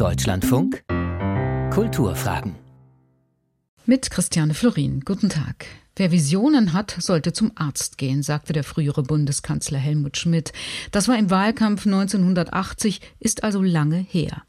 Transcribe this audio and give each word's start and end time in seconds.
Deutschlandfunk 0.00 0.82
Kulturfragen 1.74 2.54
mit 3.84 4.10
Christiane 4.10 4.54
Florin. 4.54 5.00
Guten 5.00 5.28
Tag. 5.28 5.66
Wer 5.94 6.10
Visionen 6.10 6.72
hat, 6.72 6.96
sollte 6.98 7.34
zum 7.34 7.52
Arzt 7.54 7.98
gehen, 7.98 8.22
sagte 8.22 8.54
der 8.54 8.64
frühere 8.64 9.02
Bundeskanzler 9.02 9.78
Helmut 9.78 10.16
Schmidt. 10.16 10.54
Das 10.90 11.06
war 11.06 11.18
im 11.18 11.28
Wahlkampf 11.28 11.84
1980, 11.84 13.02
ist 13.18 13.44
also 13.44 13.60
lange 13.60 13.98
her. 13.98 14.42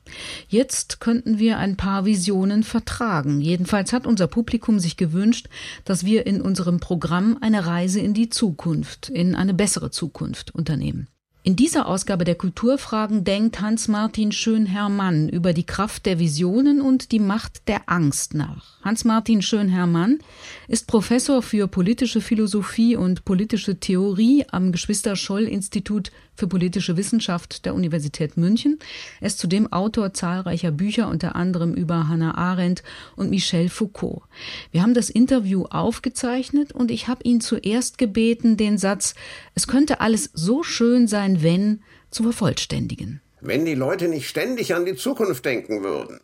Jetzt 0.48 1.02
könnten 1.02 1.38
wir 1.38 1.58
ein 1.58 1.76
paar 1.76 2.06
Visionen 2.06 2.64
vertragen. 2.64 3.42
Jedenfalls 3.42 3.92
hat 3.92 4.08
unser 4.08 4.28
Publikum 4.28 4.80
sich 4.80 4.96
gewünscht, 4.96 5.50
dass 5.84 6.06
wir 6.06 6.26
in 6.28 6.40
unserem 6.42 6.80
Programm 6.80 7.38
eine 7.42 7.66
Reise 7.66 8.00
in 8.00 8.14
die 8.14 8.30
Zukunft, 8.30 9.10
in 9.10 9.36
eine 9.36 9.54
bessere 9.54 9.92
Zukunft 9.92 10.56
unternehmen. 10.56 11.10
In 11.44 11.56
dieser 11.56 11.88
Ausgabe 11.88 12.24
der 12.24 12.36
Kulturfragen 12.36 13.24
denkt 13.24 13.62
Hans-Martin 13.62 14.32
Schönhermann 14.32 15.28
über 15.28 15.54
die 15.54 15.66
Kraft 15.66 16.06
der 16.06 16.20
Visionen 16.20 16.82
und 16.82 17.12
die 17.12 17.20
Macht 17.20 17.68
der 17.68 17.90
Angst 17.90 18.36
nach. 18.36 18.80
Hans-Martin 18.84 19.44
Schönhermann 19.44 20.20
ist 20.68 20.88
Professor 20.88 21.42
für 21.44 21.68
politische 21.68 22.20
Philosophie 22.20 22.96
und 22.96 23.26
politische 23.26 23.80
Theorie 23.80 24.46
am 24.50 24.72
Geschwister-Scholl-Institut 24.72 26.12
für 26.36 26.48
politische 26.48 26.98
Wissenschaft 26.98 27.66
der 27.66 27.76
Universität 27.76 28.38
München. 28.38 28.80
Er 29.20 29.28
ist 29.28 29.38
zudem 29.38 29.72
Autor 29.72 30.14
zahlreicher 30.14 30.72
Bücher, 30.72 31.10
unter 31.10 31.36
anderem 31.36 31.76
über 31.76 32.08
Hannah 32.08 32.36
Arendt 32.36 32.82
und 33.16 33.30
Michel 33.30 33.70
Foucault. 33.70 34.24
Wir 34.72 34.82
haben 34.82 34.96
das 34.96 35.12
Interview 35.12 35.66
aufgezeichnet 35.70 36.72
und 36.72 36.90
ich 36.90 37.08
habe 37.08 37.24
ihn 37.24 37.40
zuerst 37.40 38.00
gebeten, 38.00 38.58
den 38.58 38.80
Satz, 38.80 39.14
es 39.54 39.68
könnte 39.68 40.02
alles 40.02 40.32
so 40.34 40.64
schön 40.64 41.08
sein, 41.08 41.44
wenn, 41.44 41.84
zu 42.10 42.24
vervollständigen. 42.24 43.22
Wenn 43.42 43.66
die 43.66 43.76
Leute 43.76 44.08
nicht 44.08 44.28
ständig 44.28 44.74
an 44.74 44.86
die 44.86 44.96
Zukunft 44.96 45.46
denken 45.46 45.84
würden. 45.84 46.20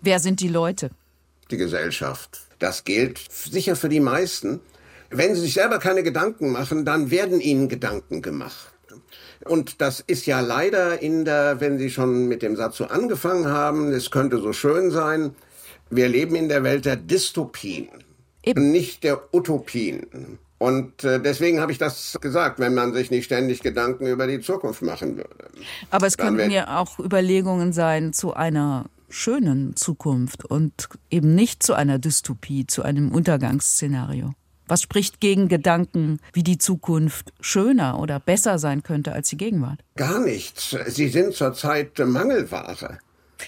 Wer 0.00 0.18
sind 0.18 0.40
die 0.40 0.48
Leute? 0.48 0.90
Die 1.52 1.58
Gesellschaft. 1.58 2.40
Das 2.58 2.84
gilt 2.84 3.20
sicher 3.30 3.76
für 3.76 3.90
die 3.90 4.00
meisten. 4.00 4.60
Wenn 5.10 5.34
sie 5.34 5.42
sich 5.42 5.52
selber 5.52 5.78
keine 5.78 6.02
Gedanken 6.02 6.50
machen, 6.50 6.86
dann 6.86 7.10
werden 7.10 7.42
ihnen 7.42 7.68
Gedanken 7.68 8.22
gemacht. 8.22 8.72
Und 9.44 9.82
das 9.82 10.00
ist 10.00 10.24
ja 10.24 10.40
leider 10.40 11.02
in 11.02 11.26
der, 11.26 11.60
wenn 11.60 11.78
Sie 11.78 11.90
schon 11.90 12.26
mit 12.26 12.40
dem 12.40 12.56
Satz 12.56 12.78
so 12.78 12.86
angefangen 12.86 13.48
haben, 13.48 13.92
es 13.92 14.10
könnte 14.10 14.38
so 14.38 14.54
schön 14.54 14.90
sein, 14.90 15.34
wir 15.90 16.08
leben 16.08 16.36
in 16.36 16.48
der 16.48 16.62
Welt 16.62 16.86
der 16.86 16.96
Dystopien, 16.96 17.88
Eben. 18.44 18.70
nicht 18.70 19.04
der 19.04 19.34
Utopien. 19.34 20.38
Und 20.56 21.04
äh, 21.04 21.20
deswegen 21.20 21.60
habe 21.60 21.72
ich 21.72 21.78
das 21.78 22.16
gesagt, 22.20 22.60
wenn 22.60 22.72
man 22.72 22.94
sich 22.94 23.10
nicht 23.10 23.24
ständig 23.24 23.60
Gedanken 23.62 24.06
über 24.06 24.26
die 24.26 24.40
Zukunft 24.40 24.80
machen 24.80 25.16
würde. 25.16 25.50
Aber 25.90 26.06
es 26.06 26.16
könnten 26.16 26.50
ja 26.50 26.78
auch 26.78 26.98
Überlegungen 26.98 27.72
sein 27.72 28.12
zu 28.12 28.32
einer 28.32 28.86
schönen 29.12 29.76
Zukunft 29.76 30.44
und 30.44 30.88
eben 31.10 31.34
nicht 31.34 31.62
zu 31.62 31.74
einer 31.74 31.98
Dystopie, 31.98 32.66
zu 32.66 32.82
einem 32.82 33.12
Untergangsszenario. 33.12 34.32
Was 34.66 34.82
spricht 34.82 35.20
gegen 35.20 35.48
Gedanken, 35.48 36.18
wie 36.32 36.42
die 36.42 36.56
Zukunft 36.56 37.32
schöner 37.40 37.98
oder 37.98 38.18
besser 38.18 38.58
sein 38.58 38.82
könnte 38.82 39.12
als 39.12 39.28
die 39.28 39.36
Gegenwart? 39.36 39.84
Gar 39.96 40.20
nichts. 40.20 40.76
Sie 40.86 41.08
sind 41.08 41.34
zurzeit 41.34 41.98
Mangelware. 41.98 42.98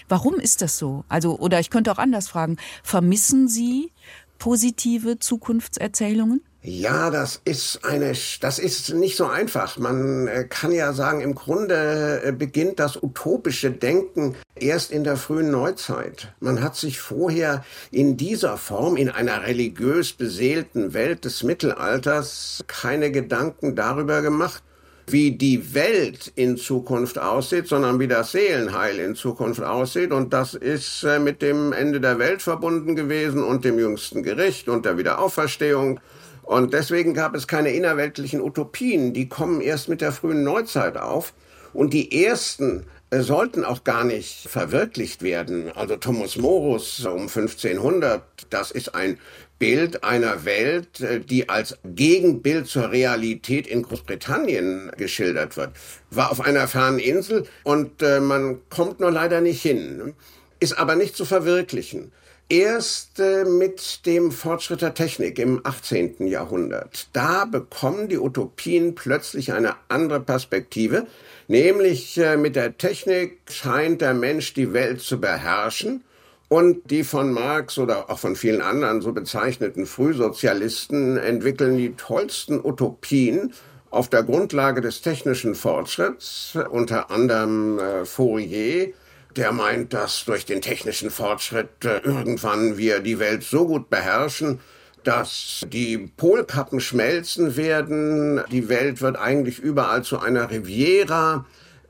Warum 0.07 0.35
ist 0.35 0.61
das 0.61 0.77
so? 0.77 1.03
Also, 1.09 1.39
oder 1.39 1.59
ich 1.59 1.69
könnte 1.69 1.91
auch 1.91 1.97
anders 1.97 2.27
fragen, 2.27 2.57
vermissen 2.83 3.47
Sie 3.47 3.91
positive 4.37 5.17
Zukunftserzählungen? 5.19 6.41
Ja, 6.67 7.11
das 7.11 7.41
ist 7.45 7.85
eine, 7.85 8.13
das 8.41 8.57
ist 8.57 8.91
nicht 8.91 9.17
so 9.17 9.27
einfach. 9.27 9.77
Man 9.77 10.27
äh, 10.27 10.45
kann 10.49 10.71
ja 10.71 10.93
sagen, 10.93 11.21
im 11.21 11.35
Grunde 11.35 12.23
äh, 12.25 12.31
beginnt 12.31 12.79
das 12.79 13.03
utopische 13.03 13.69
Denken 13.69 14.35
erst 14.55 14.91
in 14.91 15.03
der 15.03 15.15
frühen 15.15 15.51
Neuzeit. 15.51 16.33
Man 16.39 16.63
hat 16.63 16.75
sich 16.75 16.99
vorher 16.99 17.63
in 17.91 18.17
dieser 18.17 18.57
Form, 18.57 18.97
in 18.97 19.09
einer 19.09 19.43
religiös 19.43 20.13
beseelten 20.13 20.95
Welt 20.95 21.23
des 21.25 21.43
Mittelalters, 21.43 22.63
keine 22.65 23.11
Gedanken 23.11 23.75
darüber 23.75 24.23
gemacht, 24.23 24.63
wie 25.05 25.33
die 25.37 25.75
Welt 25.75 26.31
in 26.33 26.57
Zukunft 26.57 27.19
aussieht, 27.19 27.67
sondern 27.67 27.99
wie 27.99 28.07
das 28.07 28.31
Seelenheil 28.31 28.97
in 28.97 29.13
Zukunft 29.13 29.61
aussieht. 29.61 30.11
Und 30.11 30.33
das 30.33 30.55
ist 30.55 31.03
äh, 31.03 31.19
mit 31.19 31.43
dem 31.43 31.73
Ende 31.73 32.01
der 32.01 32.17
Welt 32.17 32.41
verbunden 32.41 32.95
gewesen 32.95 33.43
und 33.43 33.63
dem 33.65 33.77
jüngsten 33.77 34.23
Gericht 34.23 34.67
und 34.67 34.83
der 34.83 34.97
Wiederauferstehung. 34.97 35.99
Und 36.45 36.73
deswegen 36.73 37.13
gab 37.13 37.35
es 37.35 37.47
keine 37.47 37.71
innerweltlichen 37.71 38.39
Utopien. 38.39 39.13
Die 39.13 39.27
kommen 39.27 39.61
erst 39.61 39.89
mit 39.89 40.01
der 40.01 40.11
frühen 40.11 40.43
Neuzeit 40.43 40.95
auf. 40.95 41.33
Und 41.73 41.93
die 41.93 42.23
ersten 42.23 42.85
äh, 43.09 43.21
sollten 43.21 43.65
auch 43.65 43.83
gar 43.83 44.03
nicht 44.03 44.47
verwirklicht 44.47 45.23
werden. 45.23 45.71
Also 45.75 45.95
Thomas 45.95 46.37
Morus 46.37 47.03
um 47.05 47.21
1500, 47.23 48.21
das 48.51 48.71
ist 48.71 48.93
ein 48.93 49.17
Bild 49.57 50.03
einer 50.03 50.45
Welt, 50.45 51.01
äh, 51.01 51.19
die 51.19 51.49
als 51.49 51.77
Gegenbild 51.83 52.67
zur 52.67 52.91
Realität 52.91 53.65
in 53.65 53.81
Großbritannien 53.81 54.91
geschildert 54.97 55.57
wird. 55.57 55.71
War 56.11 56.31
auf 56.31 56.41
einer 56.41 56.67
fernen 56.67 56.99
Insel 56.99 57.45
und 57.63 58.03
äh, 58.03 58.19
man 58.19 58.59
kommt 58.69 58.99
nur 58.99 59.11
leider 59.11 59.41
nicht 59.41 59.61
hin, 59.61 60.13
ist 60.59 60.77
aber 60.77 60.95
nicht 60.95 61.15
zu 61.15 61.25
verwirklichen 61.25 62.11
erst 62.49 63.19
äh, 63.19 63.43
mit 63.45 64.05
dem 64.05 64.31
Fortschritt 64.31 64.81
der 64.81 64.93
Technik 64.93 65.39
im 65.39 65.61
18. 65.63 66.27
Jahrhundert. 66.27 67.07
Da 67.13 67.45
bekommen 67.45 68.07
die 68.07 68.19
Utopien 68.19 68.95
plötzlich 68.95 69.53
eine 69.53 69.75
andere 69.87 70.19
Perspektive, 70.19 71.07
nämlich 71.47 72.17
äh, 72.17 72.37
mit 72.37 72.55
der 72.55 72.77
Technik 72.77 73.39
scheint 73.49 74.01
der 74.01 74.13
Mensch 74.13 74.53
die 74.53 74.73
Welt 74.73 75.01
zu 75.01 75.19
beherrschen 75.19 76.03
und 76.47 76.91
die 76.91 77.03
von 77.03 77.31
Marx 77.31 77.77
oder 77.79 78.09
auch 78.09 78.19
von 78.19 78.35
vielen 78.35 78.61
anderen 78.61 79.01
so 79.01 79.11
bezeichneten 79.11 79.87
Frühsozialisten 79.87 81.17
entwickeln 81.17 81.77
die 81.77 81.95
tollsten 81.95 82.63
Utopien 82.63 83.53
auf 83.89 84.09
der 84.09 84.23
Grundlage 84.23 84.81
des 84.81 85.01
technischen 85.01 85.55
Fortschritts, 85.55 86.57
unter 86.69 87.09
anderem 87.09 87.79
äh, 87.79 88.05
Fourier, 88.05 88.93
der 89.37 89.51
meint, 89.51 89.93
dass 89.93 90.25
durch 90.25 90.45
den 90.45 90.61
technischen 90.61 91.09
Fortschritt 91.09 91.83
äh, 91.83 91.99
irgendwann 91.99 92.77
wir 92.77 92.99
die 92.99 93.19
Welt 93.19 93.43
so 93.43 93.67
gut 93.67 93.89
beherrschen, 93.89 94.59
dass 95.03 95.65
die 95.67 95.97
Polkappen 95.97 96.79
schmelzen 96.79 97.55
werden. 97.55 98.41
Die 98.51 98.69
Welt 98.69 99.01
wird 99.01 99.17
eigentlich 99.17 99.59
überall 99.59 100.03
zu 100.03 100.19
einer 100.19 100.49
Riviera. 100.49 101.45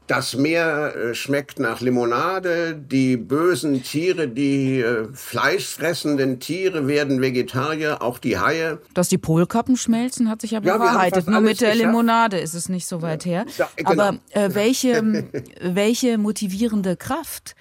Das 0.08 0.36
Meer 0.36 0.96
äh, 0.96 1.16
schmeckt 1.16 1.60
nach 1.60 1.82
Limonade. 1.82 2.76
Die 2.76 3.18
bösen 3.18 3.82
Tiere, 3.82 4.28
die 4.28 4.80
äh, 4.82 5.08
fleischfressenden 5.14 6.40
Tiere 6.40 6.88
werden 6.88 7.22
Vegetarier, 7.22 8.02
auch 8.02 8.20
die 8.20 8.38
Haie. 8.38 8.80
Dass 8.94 9.10
die 9.10 9.18
Polkappen 9.18 9.78
schmelzen, 9.78 10.30
hat 10.30 10.42
sich 10.42 10.52
ja 10.52 10.60
bewahrheitet. 10.60 11.28
Nur 11.28 11.42
mit 11.42 11.60
der 11.60 11.72
geschafft. 11.72 11.88
Limonade 11.88 12.38
ist 12.38 12.54
es 12.54 12.70
nicht 12.70 12.86
so 12.86 13.02
weit 13.02 13.26
her. 13.26 13.46
Ja, 13.58 13.68
genau. 13.76 13.92
Aber 13.92 14.20
äh, 14.32 14.50
welche, 14.54 15.26
welche 15.62 16.18
motivierende 16.20 16.96
Kraft 16.96 17.56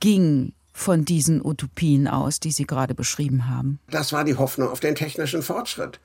ging 0.00 0.54
von 0.72 1.04
diesen 1.04 1.44
Utopien 1.44 2.08
aus, 2.08 2.40
die 2.40 2.52
Sie 2.52 2.66
gerade 2.66 2.94
beschrieben 2.94 3.50
haben? 3.50 3.80
Das 3.90 4.14
war 4.14 4.24
die 4.24 4.36
Hoffnung 4.36 4.70
auf 4.70 4.80
den 4.80 4.94
technischen 4.94 5.42
Fortschritt. 5.42 6.00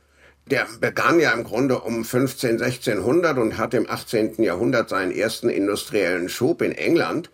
Der 0.49 0.65
begann 0.79 1.19
ja 1.19 1.31
im 1.31 1.43
Grunde 1.43 1.79
um 1.79 2.05
15, 2.05 2.61
1600 2.61 3.37
und 3.37 3.57
hat 3.57 3.73
im 3.73 3.89
18. 3.89 4.41
Jahrhundert 4.41 4.89
seinen 4.89 5.11
ersten 5.11 5.49
industriellen 5.49 6.29
Schub 6.29 6.61
in 6.61 6.71
England 6.71 7.29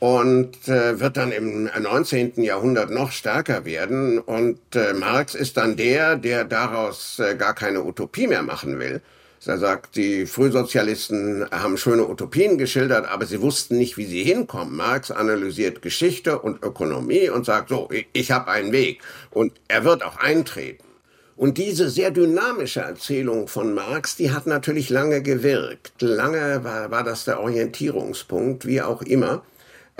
und 0.00 0.68
äh, 0.68 1.00
wird 1.00 1.16
dann 1.16 1.32
im 1.32 1.64
19. 1.64 2.42
Jahrhundert 2.42 2.90
noch 2.90 3.10
stärker 3.10 3.64
werden. 3.64 4.18
Und 4.18 4.58
äh, 4.74 4.92
Marx 4.92 5.34
ist 5.34 5.56
dann 5.56 5.76
der, 5.76 6.16
der 6.16 6.44
daraus 6.44 7.18
äh, 7.18 7.34
gar 7.36 7.54
keine 7.54 7.84
Utopie 7.84 8.26
mehr 8.26 8.42
machen 8.42 8.78
will. 8.78 9.00
Er 9.46 9.56
sagt, 9.56 9.96
die 9.96 10.26
Frühsozialisten 10.26 11.46
haben 11.50 11.78
schöne 11.78 12.06
Utopien 12.06 12.58
geschildert, 12.58 13.08
aber 13.08 13.24
sie 13.24 13.40
wussten 13.40 13.78
nicht, 13.78 13.96
wie 13.96 14.04
sie 14.04 14.22
hinkommen. 14.22 14.76
Marx 14.76 15.10
analysiert 15.10 15.80
Geschichte 15.80 16.38
und 16.40 16.62
Ökonomie 16.62 17.30
und 17.30 17.46
sagt, 17.46 17.70
so, 17.70 17.88
ich, 17.90 18.08
ich 18.12 18.30
habe 18.30 18.50
einen 18.50 18.72
Weg. 18.72 19.00
Und 19.30 19.52
er 19.68 19.84
wird 19.84 20.04
auch 20.04 20.18
eintreten. 20.18 20.84
Und 21.38 21.56
diese 21.56 21.88
sehr 21.88 22.10
dynamische 22.10 22.80
Erzählung 22.80 23.46
von 23.46 23.72
Marx, 23.72 24.16
die 24.16 24.32
hat 24.32 24.48
natürlich 24.48 24.90
lange 24.90 25.22
gewirkt. 25.22 25.92
Lange 26.00 26.64
war, 26.64 26.90
war 26.90 27.04
das 27.04 27.26
der 27.26 27.38
Orientierungspunkt, 27.38 28.66
wie 28.66 28.82
auch 28.82 29.02
immer. 29.02 29.44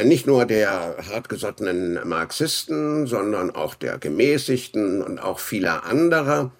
Nicht 0.02 0.26
nur 0.26 0.46
der 0.46 0.96
hartgesottenen 1.08 2.00
Marxisten, 2.08 3.06
sondern 3.06 3.54
auch 3.54 3.76
der 3.76 3.98
gemäßigten 3.98 5.00
und 5.00 5.20
auch 5.20 5.38
vieler 5.38 5.84
anderer. 5.84 6.50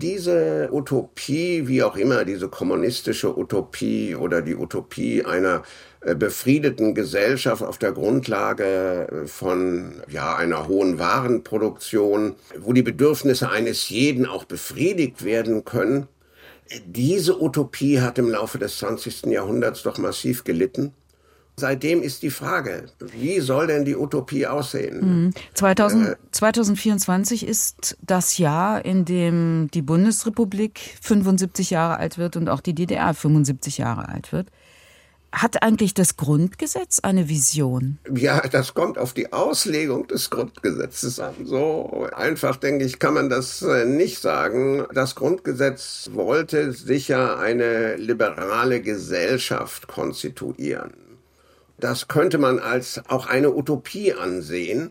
Diese 0.00 0.68
Utopie, 0.70 1.66
wie 1.66 1.82
auch 1.82 1.96
immer, 1.96 2.24
diese 2.24 2.48
kommunistische 2.48 3.36
Utopie 3.36 4.14
oder 4.14 4.42
die 4.42 4.54
Utopie 4.54 5.24
einer 5.24 5.64
äh, 6.02 6.14
befriedeten 6.14 6.94
Gesellschaft 6.94 7.64
auf 7.64 7.78
der 7.78 7.90
Grundlage 7.90 9.08
äh, 9.10 9.26
von 9.26 10.00
ja 10.08 10.36
einer 10.36 10.68
hohen 10.68 11.00
Warenproduktion, 11.00 12.36
wo 12.60 12.72
die 12.72 12.84
Bedürfnisse 12.84 13.50
eines 13.50 13.88
jeden 13.88 14.24
auch 14.24 14.44
befriedigt 14.44 15.24
werden 15.24 15.64
können. 15.64 16.06
Diese 16.86 17.42
Utopie 17.42 18.00
hat 18.00 18.18
im 18.18 18.30
Laufe 18.30 18.60
des 18.60 18.78
20. 18.78 19.26
Jahrhunderts 19.26 19.82
doch 19.82 19.98
massiv 19.98 20.44
gelitten. 20.44 20.94
Seitdem 21.58 22.02
ist 22.02 22.22
die 22.22 22.30
Frage, 22.30 22.84
wie 23.00 23.40
soll 23.40 23.66
denn 23.66 23.84
die 23.84 23.96
Utopie 23.96 24.46
aussehen? 24.46 25.34
2000, 25.54 26.02
mhm. 26.02 26.12
äh, 26.12 26.16
2024 26.30 27.46
ist 27.46 27.96
das 28.00 28.38
Jahr, 28.38 28.84
in 28.84 29.04
dem 29.04 29.68
die 29.74 29.82
Bundesrepublik 29.82 30.78
75 31.02 31.70
Jahre 31.70 31.96
alt 31.98 32.16
wird 32.16 32.36
und 32.36 32.48
auch 32.48 32.60
die 32.60 32.74
DDR 32.74 33.12
75 33.12 33.78
Jahre 33.78 34.08
alt 34.08 34.32
wird. 34.32 34.46
Hat 35.30 35.62
eigentlich 35.62 35.92
das 35.92 36.16
Grundgesetz 36.16 37.00
eine 37.00 37.28
Vision? 37.28 37.98
Ja, 38.14 38.40
das 38.40 38.72
kommt 38.72 38.96
auf 38.96 39.12
die 39.12 39.30
Auslegung 39.32 40.06
des 40.06 40.30
Grundgesetzes 40.30 41.20
an. 41.20 41.34
So 41.44 42.08
einfach, 42.16 42.56
denke 42.56 42.86
ich, 42.86 42.98
kann 42.98 43.12
man 43.12 43.28
das 43.28 43.60
äh, 43.60 43.84
nicht 43.84 44.22
sagen. 44.22 44.86
Das 44.94 45.16
Grundgesetz 45.16 46.08
wollte 46.14 46.72
sicher 46.72 47.38
eine 47.38 47.96
liberale 47.96 48.80
Gesellschaft 48.80 49.86
konstituieren. 49.86 51.07
Das 51.78 52.08
könnte 52.08 52.38
man 52.38 52.58
als 52.58 53.00
auch 53.08 53.26
eine 53.26 53.54
Utopie 53.54 54.12
ansehen. 54.12 54.90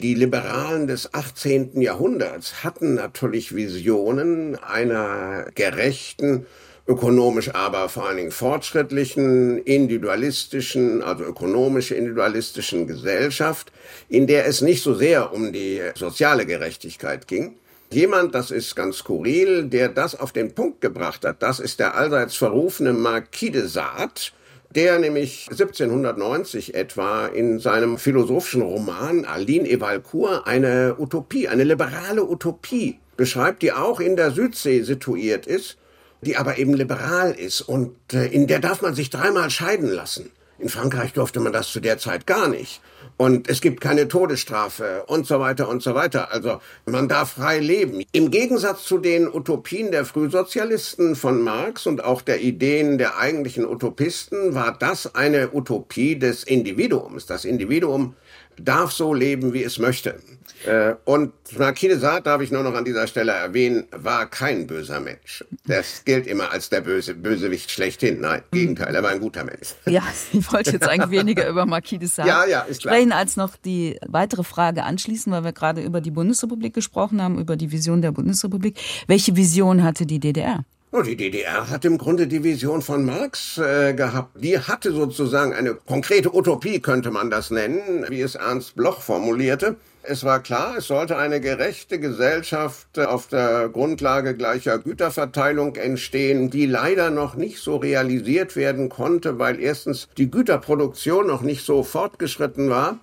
Die 0.00 0.14
Liberalen 0.14 0.86
des 0.86 1.12
18. 1.12 1.80
Jahrhunderts 1.80 2.62
hatten 2.62 2.94
natürlich 2.94 3.56
Visionen 3.56 4.56
einer 4.56 5.46
gerechten, 5.56 6.46
ökonomisch 6.86 7.52
aber 7.54 7.88
vor 7.88 8.06
allen 8.06 8.18
Dingen 8.18 8.30
fortschrittlichen, 8.30 9.58
individualistischen, 9.58 11.02
also 11.02 11.24
ökonomisch 11.24 11.90
individualistischen 11.90 12.86
Gesellschaft, 12.86 13.72
in 14.08 14.28
der 14.28 14.46
es 14.46 14.60
nicht 14.60 14.84
so 14.84 14.94
sehr 14.94 15.32
um 15.32 15.52
die 15.52 15.80
soziale 15.96 16.46
Gerechtigkeit 16.46 17.26
ging. 17.26 17.56
Jemand, 17.90 18.36
das 18.36 18.52
ist 18.52 18.76
ganz 18.76 18.98
skurril, 18.98 19.64
der 19.64 19.88
das 19.88 20.14
auf 20.14 20.32
den 20.32 20.54
Punkt 20.54 20.80
gebracht 20.80 21.24
hat, 21.24 21.42
das 21.42 21.58
ist 21.58 21.80
der 21.80 21.96
allseits 21.96 22.36
verrufene 22.36 22.92
Marquis 22.92 23.50
de 23.50 23.66
Sade, 23.66 24.30
der 24.74 24.98
nämlich 24.98 25.46
1790 25.50 26.74
etwa 26.74 27.26
in 27.26 27.58
seinem 27.58 27.98
philosophischen 27.98 28.62
Roman 28.62 29.24
Aline 29.24 29.68
Evalcourt 29.68 30.46
eine 30.46 30.96
Utopie, 30.98 31.48
eine 31.48 31.64
liberale 31.64 32.24
Utopie 32.24 32.98
beschreibt, 33.16 33.62
die 33.62 33.72
auch 33.72 34.00
in 34.00 34.16
der 34.16 34.30
Südsee 34.30 34.82
situiert 34.82 35.46
ist 35.46 35.78
die 36.20 36.36
aber 36.36 36.58
eben 36.58 36.74
liberal 36.74 37.32
ist 37.32 37.60
und 37.60 37.94
äh, 38.12 38.26
in 38.26 38.46
der 38.46 38.58
darf 38.58 38.82
man 38.82 38.94
sich 38.94 39.10
dreimal 39.10 39.50
scheiden 39.50 39.88
lassen. 39.88 40.30
In 40.58 40.68
Frankreich 40.68 41.12
durfte 41.12 41.38
man 41.38 41.52
das 41.52 41.70
zu 41.70 41.78
der 41.78 41.98
Zeit 41.98 42.26
gar 42.26 42.48
nicht. 42.48 42.80
Und 43.16 43.48
es 43.48 43.60
gibt 43.60 43.80
keine 43.80 44.08
Todesstrafe 44.08 45.04
und 45.06 45.26
so 45.26 45.40
weiter 45.40 45.68
und 45.68 45.82
so 45.82 45.94
weiter. 45.94 46.32
Also 46.32 46.60
man 46.86 47.08
darf 47.08 47.32
frei 47.32 47.58
leben. 47.58 48.02
Im 48.12 48.30
Gegensatz 48.30 48.84
zu 48.84 48.98
den 48.98 49.32
Utopien 49.32 49.90
der 49.90 50.04
Frühsozialisten 50.04 51.16
von 51.16 51.42
Marx 51.42 51.86
und 51.86 52.04
auch 52.04 52.22
der 52.22 52.40
Ideen 52.40 52.98
der 52.98 53.18
eigentlichen 53.18 53.66
Utopisten 53.66 54.54
war 54.54 54.76
das 54.76 55.14
eine 55.14 55.52
Utopie 55.52 56.18
des 56.18 56.42
Individuums. 56.44 57.26
Das 57.26 57.44
Individuum 57.44 58.14
darf 58.60 58.92
so 58.92 59.14
leben, 59.14 59.52
wie 59.52 59.62
es 59.62 59.78
möchte. 59.78 60.20
Äh, 60.66 60.94
und 61.04 61.32
Marquis 61.56 62.00
de 62.00 62.20
darf 62.22 62.40
ich 62.40 62.50
nur 62.50 62.62
noch 62.62 62.74
an 62.74 62.84
dieser 62.84 63.06
Stelle 63.06 63.32
erwähnen, 63.32 63.84
war 63.92 64.26
kein 64.26 64.66
böser 64.66 65.00
Mensch. 65.00 65.44
Das 65.66 66.04
gilt 66.04 66.26
immer 66.26 66.50
als 66.50 66.68
der 66.68 66.80
böse 66.80 67.14
Bösewicht 67.14 67.70
schlechthin. 67.70 68.20
Nein, 68.20 68.42
im 68.50 68.58
Gegenteil, 68.58 68.94
er 68.94 69.02
war 69.02 69.10
ein 69.10 69.20
guter 69.20 69.44
Mensch. 69.44 69.74
Ja, 69.88 70.02
ich 70.32 70.52
wollte 70.52 70.72
jetzt 70.72 70.86
eigentlich 70.86 71.10
weniger 71.10 71.48
über 71.48 71.64
Marquis 71.64 71.98
de 71.98 72.08
Sade 72.08 72.28
ja, 72.28 72.44
ja, 72.46 72.60
ist 72.62 72.82
klar. 72.82 72.94
sprechen, 72.94 73.12
als 73.12 73.36
noch 73.36 73.56
die 73.56 73.98
weitere 74.06 74.44
Frage 74.44 74.84
anschließen, 74.84 75.32
weil 75.32 75.44
wir 75.44 75.52
gerade 75.52 75.82
über 75.82 76.00
die 76.00 76.10
Bundesrepublik 76.10 76.74
gesprochen 76.74 77.22
haben, 77.22 77.38
über 77.38 77.56
die 77.56 77.72
Vision 77.72 78.02
der 78.02 78.12
Bundesrepublik. 78.12 78.78
Welche 79.06 79.34
Vision 79.34 79.82
hatte 79.82 80.04
die 80.06 80.20
DDR? 80.20 80.64
Oh, 80.90 81.02
die 81.02 81.16
DDR 81.16 81.68
hat 81.68 81.84
im 81.84 81.98
Grunde 81.98 82.26
die 82.26 82.42
Vision 82.42 82.80
von 82.80 83.04
Marx 83.04 83.58
äh, 83.58 83.92
gehabt. 83.92 84.42
Die 84.42 84.58
hatte 84.58 84.90
sozusagen 84.92 85.52
eine 85.52 85.74
konkrete 85.74 86.34
Utopie, 86.34 86.80
könnte 86.80 87.10
man 87.10 87.28
das 87.28 87.50
nennen, 87.50 88.06
wie 88.08 88.22
es 88.22 88.36
Ernst 88.36 88.74
Bloch 88.74 89.02
formulierte. 89.02 89.76
Es 90.02 90.24
war 90.24 90.42
klar, 90.42 90.78
es 90.78 90.86
sollte 90.86 91.18
eine 91.18 91.42
gerechte 91.42 92.00
Gesellschaft 92.00 92.98
auf 92.98 93.26
der 93.26 93.68
Grundlage 93.68 94.34
gleicher 94.34 94.78
Güterverteilung 94.78 95.76
entstehen, 95.76 96.48
die 96.48 96.64
leider 96.64 97.10
noch 97.10 97.34
nicht 97.34 97.58
so 97.58 97.76
realisiert 97.76 98.56
werden 98.56 98.88
konnte, 98.88 99.38
weil 99.38 99.60
erstens 99.60 100.08
die 100.16 100.30
Güterproduktion 100.30 101.26
noch 101.26 101.42
nicht 101.42 101.66
so 101.66 101.82
fortgeschritten 101.82 102.70
war 102.70 102.98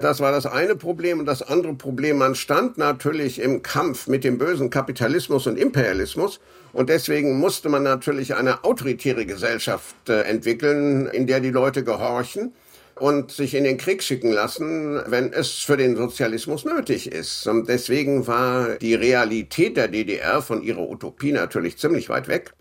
das 0.00 0.20
war 0.20 0.32
das 0.32 0.46
eine 0.46 0.76
Problem. 0.76 1.20
Und 1.20 1.26
das 1.26 1.42
andere 1.42 1.74
Problem, 1.74 2.18
man 2.18 2.34
stand 2.34 2.78
natürlich 2.78 3.40
im 3.40 3.62
Kampf 3.62 4.08
mit 4.08 4.24
dem 4.24 4.38
bösen 4.38 4.70
Kapitalismus 4.70 5.46
und 5.46 5.58
Imperialismus. 5.58 6.40
Und 6.72 6.88
deswegen 6.88 7.38
musste 7.38 7.68
man 7.68 7.82
natürlich 7.82 8.34
eine 8.34 8.64
autoritäre 8.64 9.26
Gesellschaft 9.26 10.08
äh, 10.08 10.22
entwickeln, 10.22 11.06
in 11.06 11.26
der 11.26 11.40
die 11.40 11.50
Leute 11.50 11.84
gehorchen 11.84 12.54
und 13.00 13.30
sich 13.30 13.54
in 13.54 13.64
den 13.64 13.78
Krieg 13.78 14.02
schicken 14.02 14.30
lassen, 14.30 15.00
wenn 15.06 15.32
es 15.32 15.50
für 15.50 15.76
den 15.76 15.96
Sozialismus 15.96 16.64
nötig 16.64 17.10
ist. 17.10 17.46
Und 17.46 17.68
deswegen 17.68 18.26
war 18.26 18.76
die 18.76 18.94
Realität 18.94 19.76
der 19.76 19.88
DDR 19.88 20.42
von 20.42 20.62
ihrer 20.62 20.88
Utopie 20.88 21.32
natürlich 21.32 21.78
ziemlich 21.78 22.08
weit 22.08 22.28
weg. 22.28 22.52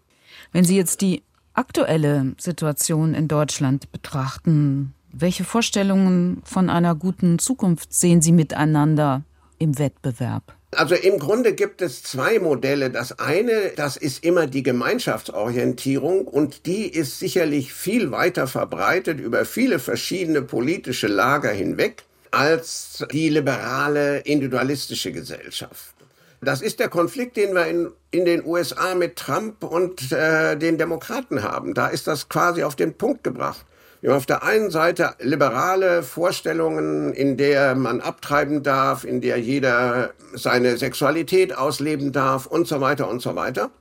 Wenn 0.51 0.63
Sie 0.63 0.77
jetzt 0.77 1.01
die 1.01 1.23
aktuelle 1.53 2.33
Situation 2.39 3.13
in 3.13 3.27
Deutschland 3.27 3.91
betrachten, 3.91 4.93
welche 5.11 5.43
Vorstellungen 5.43 6.41
von 6.45 6.69
einer 6.69 6.95
guten 6.95 7.39
Zukunft 7.39 7.93
sehen 7.93 8.21
Sie 8.21 8.31
miteinander 8.31 9.23
im 9.57 9.77
Wettbewerb? 9.79 10.55
Also 10.71 10.93
im 10.93 11.17
Grunde 11.17 11.53
gibt 11.53 11.81
es 11.81 12.03
zwei 12.03 12.37
Modelle. 12.37 12.91
Das 12.91 13.17
eine, 13.17 13.71
das 13.75 13.97
ist 13.97 14.23
immer 14.23 14.45
die 14.45 14.61
Gemeinschaftsorientierung 14.61 16.27
und 16.27 16.67
die 16.67 16.87
ist 16.87 17.17
sicherlich 17.17 17.73
viel 17.73 18.11
weiter 18.11 18.45
verbreitet 18.45 19.19
über 19.19 19.45
viele 19.45 19.79
verschiedene 19.79 20.43
politische 20.43 21.07
Lager 21.07 21.51
hinweg 21.51 22.03
als 22.31 23.03
die 23.11 23.29
liberale 23.29 24.19
individualistische 24.19 25.11
Gesellschaft. 25.11 25.95
Das 26.41 26.61
ist 26.61 26.79
der 26.79 26.87
Konflikt, 26.87 27.35
den 27.35 27.53
wir 27.53 27.65
in, 27.65 27.91
in 28.11 28.25
den 28.25 28.45
USA 28.45 28.95
mit 28.95 29.15
Trump 29.17 29.63
und 29.63 30.11
äh, 30.11 30.55
den 30.55 30.77
Demokraten 30.77 31.43
haben. 31.43 31.73
Da 31.73 31.87
ist 31.87 32.07
das 32.07 32.29
quasi 32.29 32.63
auf 32.63 32.75
den 32.75 32.93
Punkt 32.93 33.23
gebracht. 33.23 33.65
Wir 34.01 34.11
haben 34.11 34.17
auf 34.17 34.25
der 34.25 34.43
einen 34.43 34.71
Seite 34.71 35.15
liberale 35.19 36.03
Vorstellungen, 36.03 37.13
in 37.13 37.35
der 37.35 37.75
man 37.75 37.99
abtreiben 37.99 38.63
darf, 38.63 39.03
in 39.03 39.19
der 39.19 39.37
jeder 39.37 40.13
seine 40.33 40.77
Sexualität 40.77 41.57
ausleben 41.57 42.13
darf 42.13 42.45
und 42.45 42.65
so 42.65 42.79
weiter 42.79 43.09
und 43.09 43.21
so 43.21 43.35
weiter. 43.35 43.71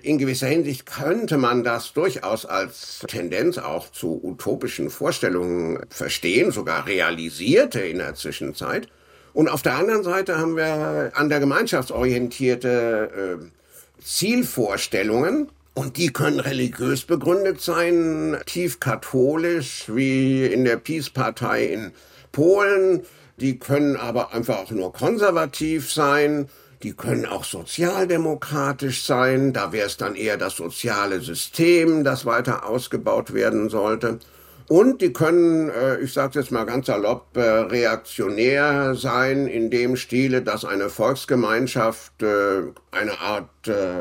In 0.00 0.18
gewisser 0.18 0.46
Hinsicht 0.46 0.86
könnte 0.86 1.38
man 1.38 1.64
das 1.64 1.92
durchaus 1.92 2.46
als 2.46 3.00
Tendenz 3.08 3.58
auch 3.58 3.90
zu 3.90 4.20
utopischen 4.22 4.90
Vorstellungen 4.90 5.80
verstehen, 5.88 6.52
sogar 6.52 6.86
realisierte 6.86 7.80
in 7.80 7.98
der 7.98 8.14
Zwischenzeit. 8.14 8.86
Und 9.32 9.48
auf 9.48 9.62
der 9.62 9.74
anderen 9.74 10.04
Seite 10.04 10.38
haben 10.38 10.56
wir 10.56 11.10
an 11.14 11.28
der 11.28 11.40
gemeinschaftsorientierte 11.40 13.40
äh, 13.40 14.04
Zielvorstellungen, 14.04 15.48
und 15.74 15.96
die 15.96 16.12
können 16.12 16.38
religiös 16.38 17.02
begründet 17.02 17.60
sein, 17.60 18.36
tief 18.46 18.78
katholisch, 18.78 19.84
wie 19.88 20.46
in 20.46 20.64
der 20.64 20.76
Peace-Partei 20.76 21.64
in 21.66 21.92
Polen. 22.30 23.02
Die 23.38 23.58
können 23.58 23.96
aber 23.96 24.32
einfach 24.32 24.58
auch 24.58 24.70
nur 24.70 24.92
konservativ 24.92 25.92
sein. 25.92 26.48
Die 26.84 26.92
können 26.92 27.26
auch 27.26 27.42
sozialdemokratisch 27.42 29.04
sein. 29.04 29.52
Da 29.52 29.72
wäre 29.72 29.86
es 29.86 29.96
dann 29.96 30.14
eher 30.14 30.36
das 30.36 30.54
soziale 30.56 31.20
System, 31.20 32.04
das 32.04 32.24
weiter 32.24 32.68
ausgebaut 32.68 33.34
werden 33.34 33.68
sollte. 33.68 34.20
Und 34.68 35.02
die 35.02 35.12
können, 35.12 35.68
äh, 35.68 36.00
ich 36.00 36.12
sage 36.14 36.38
jetzt 36.38 36.50
mal 36.50 36.64
ganz 36.64 36.86
salopp, 36.86 37.36
äh, 37.36 37.40
reaktionär 37.40 38.94
sein 38.94 39.46
in 39.46 39.70
dem 39.70 39.96
Stile, 39.96 40.40
dass 40.40 40.64
eine 40.64 40.88
Volksgemeinschaft 40.88 42.22
äh, 42.22 42.62
eine 42.90 43.20
Art 43.20 43.48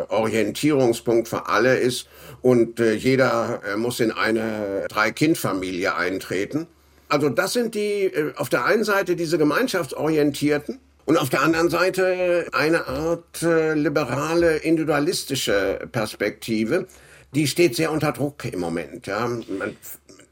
Orientierungspunkt 0.10 1.29
für 1.29 1.48
alle 1.48 1.77
ist 1.77 2.10
und 2.41 2.79
jeder 2.79 3.62
muss 3.77 4.01
in 4.01 4.12
eine 4.12 4.88
Drei-Kind-Familie 4.89 5.96
eintreten. 5.96 6.67
Also 7.08 7.29
das 7.29 7.53
sind 7.53 7.75
die, 7.75 8.12
auf 8.36 8.50
der 8.50 8.65
einen 8.65 8.84
Seite 8.84 9.15
diese 9.15 9.38
gemeinschaftsorientierten 9.38 10.79
und 11.05 11.17
auf 11.17 11.29
der 11.29 11.43
anderen 11.43 11.70
Seite 11.70 12.48
eine 12.51 12.88
Art 12.88 13.41
liberale, 13.41 14.58
individualistische 14.58 15.79
Perspektive. 15.93 16.86
Die 17.34 17.48
steht 17.48 17.77
sehr 17.77 17.89
unter 17.89 18.12
Druck 18.12 18.43
im 18.43 18.60
Moment. 18.60 19.08
Ja. 19.08 19.25
Man 19.27 19.77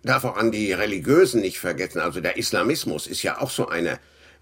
darf 0.04 0.24
auch 0.24 0.38
an 0.38 0.52
die 0.52 0.74
Religiösen 0.74 1.42
nicht 1.42 1.60
vergessen. 1.60 2.00
Also 2.00 2.22
der 2.22 2.38
Islamismus 2.38 3.08
ist 3.08 3.24
ja 3.24 3.40
auch 3.40 3.50
so 3.50 3.68
eine 3.68 4.00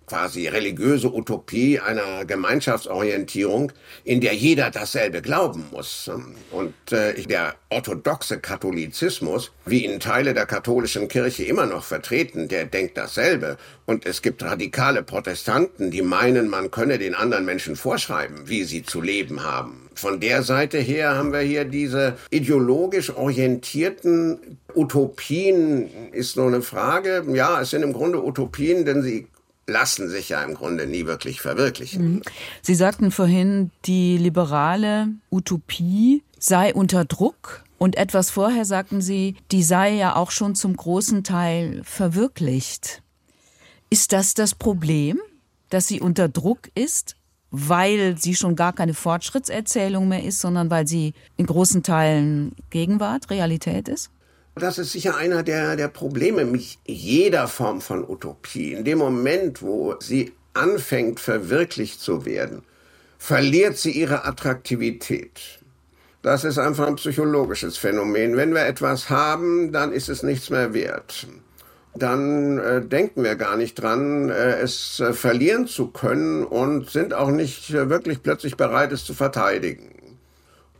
quasi 0.09 0.47
religiöse 0.47 1.13
Utopie 1.13 1.79
einer 1.79 2.25
Gemeinschaftsorientierung, 2.25 3.71
in 4.03 4.21
der 4.21 4.33
jeder 4.33 4.71
dasselbe 4.71 5.21
glauben 5.21 5.65
muss. 5.71 6.09
Und 6.51 6.73
äh, 6.91 7.13
der 7.23 7.55
orthodoxe 7.69 8.39
Katholizismus, 8.39 9.51
wie 9.65 9.85
ihn 9.85 9.99
Teile 9.99 10.33
der 10.33 10.47
katholischen 10.47 11.07
Kirche 11.07 11.43
immer 11.43 11.67
noch 11.67 11.83
vertreten, 11.83 12.47
der 12.47 12.65
denkt 12.65 12.97
dasselbe. 12.97 13.57
Und 13.85 14.05
es 14.07 14.21
gibt 14.23 14.43
radikale 14.43 15.03
Protestanten, 15.03 15.91
die 15.91 16.01
meinen, 16.01 16.49
man 16.49 16.71
könne 16.71 16.97
den 16.97 17.13
anderen 17.13 17.45
Menschen 17.45 17.75
vorschreiben, 17.75 18.49
wie 18.49 18.63
sie 18.63 18.83
zu 18.83 19.01
leben 19.01 19.43
haben. 19.43 19.89
Von 19.93 20.19
der 20.19 20.43
Seite 20.43 20.79
her 20.79 21.15
haben 21.15 21.33
wir 21.33 21.41
hier 21.41 21.65
diese 21.65 22.15
ideologisch 22.31 23.15
orientierten 23.15 24.57
Utopien, 24.73 25.89
ist 26.13 26.37
nur 26.37 26.47
eine 26.47 26.61
Frage. 26.61 27.25
Ja, 27.33 27.61
es 27.61 27.71
sind 27.71 27.83
im 27.83 27.93
Grunde 27.93 28.23
Utopien, 28.23 28.85
denn 28.85 29.01
sie 29.01 29.27
lassen 29.69 30.09
sich 30.09 30.29
ja 30.29 30.43
im 30.43 30.55
Grunde 30.55 30.87
nie 30.87 31.05
wirklich 31.05 31.41
verwirklichen. 31.41 32.13
Mhm. 32.15 32.21
Sie 32.61 32.75
sagten 32.75 33.11
vorhin, 33.11 33.71
die 33.85 34.17
liberale 34.17 35.09
Utopie 35.31 36.23
sei 36.37 36.73
unter 36.73 37.05
Druck. 37.05 37.63
Und 37.77 37.95
etwas 37.95 38.29
vorher 38.29 38.65
sagten 38.65 39.01
Sie, 39.01 39.37
die 39.51 39.63
sei 39.63 39.91
ja 39.91 40.17
auch 40.17 40.31
schon 40.31 40.53
zum 40.53 40.75
großen 40.75 41.23
Teil 41.23 41.81
verwirklicht. 41.85 43.01
Ist 43.89 44.11
das 44.11 44.33
das 44.33 44.53
Problem, 44.53 45.19
dass 45.69 45.87
sie 45.87 46.01
unter 46.01 46.27
Druck 46.27 46.69
ist, 46.75 47.15
weil 47.51 48.17
sie 48.17 48.35
schon 48.35 48.55
gar 48.55 48.73
keine 48.73 48.93
Fortschrittserzählung 48.93 50.07
mehr 50.07 50.23
ist, 50.23 50.41
sondern 50.41 50.69
weil 50.69 50.87
sie 50.87 51.13
in 51.37 51.45
großen 51.45 51.81
Teilen 51.81 52.53
Gegenwart, 52.69 53.29
Realität 53.29 53.87
ist? 53.87 54.11
Das 54.55 54.77
ist 54.77 54.91
sicher 54.91 55.15
einer 55.15 55.43
der, 55.43 55.75
der 55.75 55.87
Probleme 55.87 56.43
mit 56.45 56.77
jeder 56.85 57.47
Form 57.47 57.81
von 57.81 58.07
Utopie. 58.07 58.73
In 58.73 58.83
dem 58.83 58.97
Moment, 58.97 59.61
wo 59.61 59.95
sie 59.99 60.33
anfängt, 60.53 61.19
verwirklicht 61.19 62.01
zu 62.01 62.25
werden, 62.25 62.63
verliert 63.17 63.77
sie 63.77 63.91
ihre 63.91 64.25
Attraktivität. 64.25 65.59
Das 66.21 66.43
ist 66.43 66.57
einfach 66.57 66.87
ein 66.87 66.95
psychologisches 66.95 67.77
Phänomen. 67.77 68.35
Wenn 68.35 68.53
wir 68.53 68.65
etwas 68.65 69.09
haben, 69.09 69.71
dann 69.71 69.93
ist 69.93 70.09
es 70.09 70.23
nichts 70.23 70.49
mehr 70.49 70.73
wert. 70.73 71.27
Dann 71.95 72.59
äh, 72.59 72.81
denken 72.81 73.23
wir 73.23 73.35
gar 73.35 73.55
nicht 73.55 73.81
dran, 73.81 74.29
äh, 74.29 74.59
es 74.59 74.99
äh, 74.99 75.13
verlieren 75.13 75.67
zu 75.67 75.87
können 75.87 76.43
und 76.43 76.89
sind 76.89 77.13
auch 77.13 77.31
nicht 77.31 77.71
äh, 77.71 77.89
wirklich 77.89 78.21
plötzlich 78.21 78.57
bereit, 78.57 78.91
es 78.91 79.05
zu 79.05 79.13
verteidigen. 79.13 79.98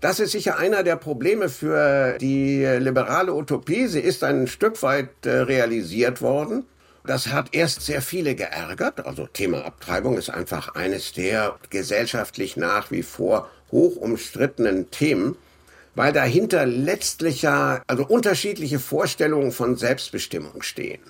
Das 0.02 0.22
ist 0.22 0.32
sicher 0.32 0.58
einer 0.58 0.84
der 0.84 0.96
Probleme 0.96 1.50
für 1.50 2.18
die 2.20 2.64
liberale 2.64 3.34
Utopie. 3.34 3.88
Sie 3.88 4.00
ist 4.00 4.24
ein 4.24 4.48
Stück 4.48 4.82
weit 4.82 5.10
äh, 5.26 5.30
realisiert 5.30 6.22
worden. 6.22 6.66
Das 7.06 7.28
hat 7.28 7.54
erst 7.54 7.82
sehr 7.82 8.02
viele 8.02 8.36
geärgert. 8.36 9.06
Also 9.06 9.28
Thema 9.28 9.66
Abtreibung 9.66 10.18
ist 10.18 10.30
einfach 10.30 10.76
eines 10.76 11.12
der 11.14 11.58
gesellschaftlich 11.70 12.56
nach 12.56 12.92
wie 12.92 13.04
vor 13.04 13.50
hoch 13.72 13.98
umstrittenen 13.98 14.90
Themen, 14.90 15.36
weil 15.96 16.14
dahinter 16.14 16.66
letztlich 16.66 17.42
ja 17.42 17.82
also 17.88 18.06
unterschiedliche 18.06 18.80
Vorstellungen 18.80 19.52
von 19.52 19.76
Selbstbestimmung 19.76 20.62
stehen. 20.62 21.02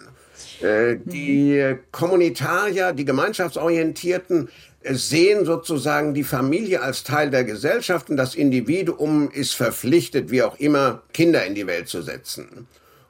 Äh, 0.62 0.98
die 1.04 1.76
Kommunitarier, 1.92 2.94
die 2.94 3.06
Gemeinschaftsorientierten, 3.06 4.50
sehen 4.84 5.46
sozusagen 5.46 6.14
die 6.14 6.24
Familie 6.24 6.82
als 6.82 7.04
Teil 7.04 7.30
der 7.30 7.44
Gesellschaft 7.44 8.10
und 8.10 8.18
das 8.18 8.36
Individuum 8.36 9.30
ist 9.32 9.54
verpflichtet, 9.54 10.32
wie 10.32 10.42
auch 10.42 10.58
immer, 10.58 11.04
Kinder 11.14 11.46
in 11.46 11.56
die 11.56 11.68
Welt 11.68 11.90
zu 11.90 12.02
setzen. 12.02 12.68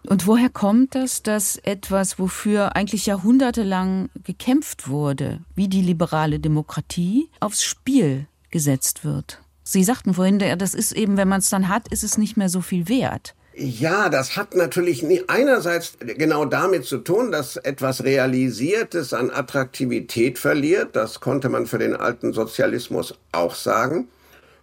Und 0.08 0.26
woher 0.26 0.50
kommt 0.50 0.96
das, 0.96 1.22
dass 1.24 1.58
etwas, 1.58 2.18
wofür 2.18 2.76
eigentlich 2.76 3.06
jahrhundertelang 3.06 4.10
gekämpft 4.24 4.88
wurde, 4.88 5.42
wie 5.56 5.68
die 5.68 5.82
liberale 5.82 6.40
Demokratie, 6.40 7.30
aufs 7.40 7.64
Spiel 7.64 8.28
gesetzt 8.50 9.04
wird? 9.04 9.42
Sie 9.64 9.84
sagten 9.84 10.16
vorhin, 10.16 10.40
das 10.40 10.74
ist 10.74 10.94
eben, 10.94 11.18
wenn 11.18 11.28
man 11.28 11.40
es 11.40 11.50
dann 11.50 11.68
hat, 11.68 11.90
ist 11.90 12.04
es 12.04 12.18
nicht 12.18 12.38
mehr 12.38 12.50
so 12.50 12.62
viel 12.62 12.88
wert. 12.88 13.36
Ja, 13.62 14.08
das 14.08 14.38
hat 14.38 14.56
natürlich 14.56 15.06
einerseits 15.28 15.98
genau 16.00 16.46
damit 16.46 16.86
zu 16.86 17.00
tun, 17.00 17.30
dass 17.30 17.58
etwas 17.58 18.06
Realisiertes 18.06 19.13
an 19.13 19.32
Attraktivität 19.32 20.39
verliert. 20.39 20.96
Das 20.96 21.20
konnte 21.20 21.50
man 21.50 21.66
für 21.66 21.78
den 21.78 21.94
alten 21.94 22.32
Sozialismus 22.32 23.16
auch 23.34 23.56
sagen. 23.56 24.08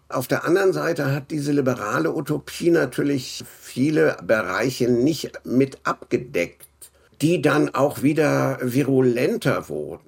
Auf 0.08 0.28
der 0.28 0.44
anderen 0.44 0.72
Seite 0.72 1.12
hat 1.12 1.30
diese 1.30 1.52
liberale 1.52 2.14
Utopie 2.14 2.70
natürlich 2.70 3.44
viele 3.60 4.16
Bereiche 4.22 4.88
nicht 4.90 5.44
mit 5.44 5.76
abgedeckt, 5.84 6.66
die 7.20 7.42
dann 7.42 7.74
auch 7.74 8.02
wieder 8.02 8.58
virulenter 8.62 9.68
wurden. 9.68 10.05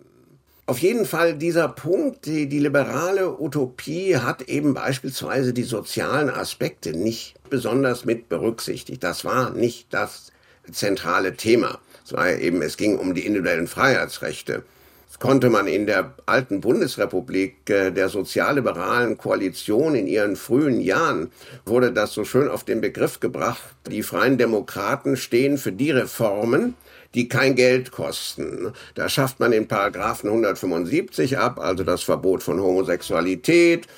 Auf 0.68 0.80
jeden 0.80 1.06
Fall 1.06 1.34
dieser 1.34 1.66
Punkt, 1.66 2.26
die, 2.26 2.46
die 2.46 2.58
liberale 2.58 3.40
Utopie 3.40 4.18
hat 4.18 4.42
eben 4.42 4.75
beispielsweise 4.75 5.54
die 5.54 5.62
sozialen 5.62 6.28
Aspekte 6.28 6.92
nicht 6.92 7.37
besonders 7.48 8.04
mit 8.04 8.28
berücksichtigt. 8.28 9.02
Das 9.02 9.25
war 9.25 9.48
nicht 9.48 9.87
das 9.94 10.30
zentrale 10.70 11.37
Thema. 11.37 11.78
Es 12.04 12.12
war 12.12 12.30
eben, 12.32 12.60
es 12.60 12.76
ging 12.76 12.98
um 12.98 13.14
die 13.14 13.25
individuellen 13.25 13.66
Freiheitsrechte. 13.66 14.62
Konnte 15.20 15.50
man 15.50 15.66
in 15.66 15.87
der 15.87 16.14
alten 16.26 16.60
Bundesrepublik 16.60 17.68
äh, 17.68 17.90
der 17.90 18.08
sozialliberalen 18.08 19.18
Koalition 19.18 19.96
in 19.96 20.06
ihren 20.06 20.37
frühen 20.37 20.80
Jahren 20.80 21.32
wurde 21.66 21.92
das 21.92 22.12
so 22.12 22.25
schön 22.25 22.48
auf 22.48 22.62
den 22.62 22.80
Begriff 22.80 23.18
gebracht. 23.18 23.62
Die 23.90 24.04
Freien 24.04 24.38
Demokraten 24.38 25.16
stehen 25.16 25.58
für 25.58 25.72
die 25.72 25.90
Reformen, 25.90 26.75
die 27.14 27.28
kein 27.28 27.56
Geld 27.56 27.90
kosten. 27.90 28.72
Da 28.94 29.08
schafft 29.08 29.40
man 29.40 29.50
den 29.50 29.66
Paragraphen 29.66 30.28
175 30.28 31.37
ab, 31.37 31.58
also 31.58 31.82
das 31.82 32.04
Verbot 32.04 32.44
von 32.44 32.60
Homosexualität, 32.60 33.88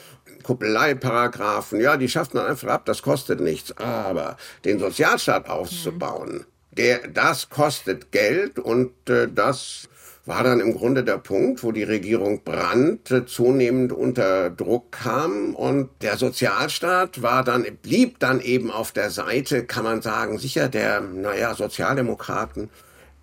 Kuppeleieparagraphen, 0.42 1.82
ja, 1.82 1.98
die 1.98 2.08
schafft 2.08 2.32
man 2.32 2.46
einfach 2.46 2.68
ab, 2.68 2.86
das 2.86 3.02
kostet 3.02 3.40
nichts. 3.40 3.76
Aber 3.76 4.38
den 4.64 4.78
Sozialstaat 4.78 5.50
auszubauen, 5.50 6.46
der, 6.70 7.08
das 7.08 7.50
kostet 7.50 8.10
Geld 8.10 8.58
und 8.58 8.92
äh, 9.10 9.28
das 9.28 9.89
war 10.26 10.44
dann 10.44 10.60
im 10.60 10.74
Grunde 10.74 11.02
der 11.02 11.18
Punkt, 11.18 11.62
wo 11.62 11.72
die 11.72 11.82
Regierung 11.82 12.42
Brandt 12.42 13.10
äh, 13.10 13.26
zunehmend 13.26 13.92
unter 13.92 14.50
Druck 14.50 14.92
kam 14.92 15.54
und 15.54 15.90
der 16.02 16.16
Sozialstaat 16.16 17.22
war 17.22 17.42
dann, 17.42 17.66
blieb 17.82 18.18
dann 18.18 18.40
eben 18.40 18.70
auf 18.70 18.92
der 18.92 19.10
Seite, 19.10 19.64
kann 19.64 19.84
man 19.84 20.02
sagen, 20.02 20.38
sicher 20.38 20.68
der, 20.68 21.00
naja, 21.00 21.54
Sozialdemokraten 21.54 22.70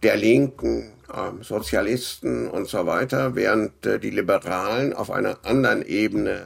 der 0.03 0.17
Linken, 0.17 0.91
äh, 1.11 1.43
Sozialisten 1.43 2.47
und 2.47 2.67
so 2.67 2.85
weiter, 2.85 3.35
während 3.35 3.85
äh, 3.85 3.99
die 3.99 4.11
Liberalen 4.11 4.93
auf 4.93 5.11
einer 5.11 5.37
anderen 5.43 5.83
Ebene 5.83 6.41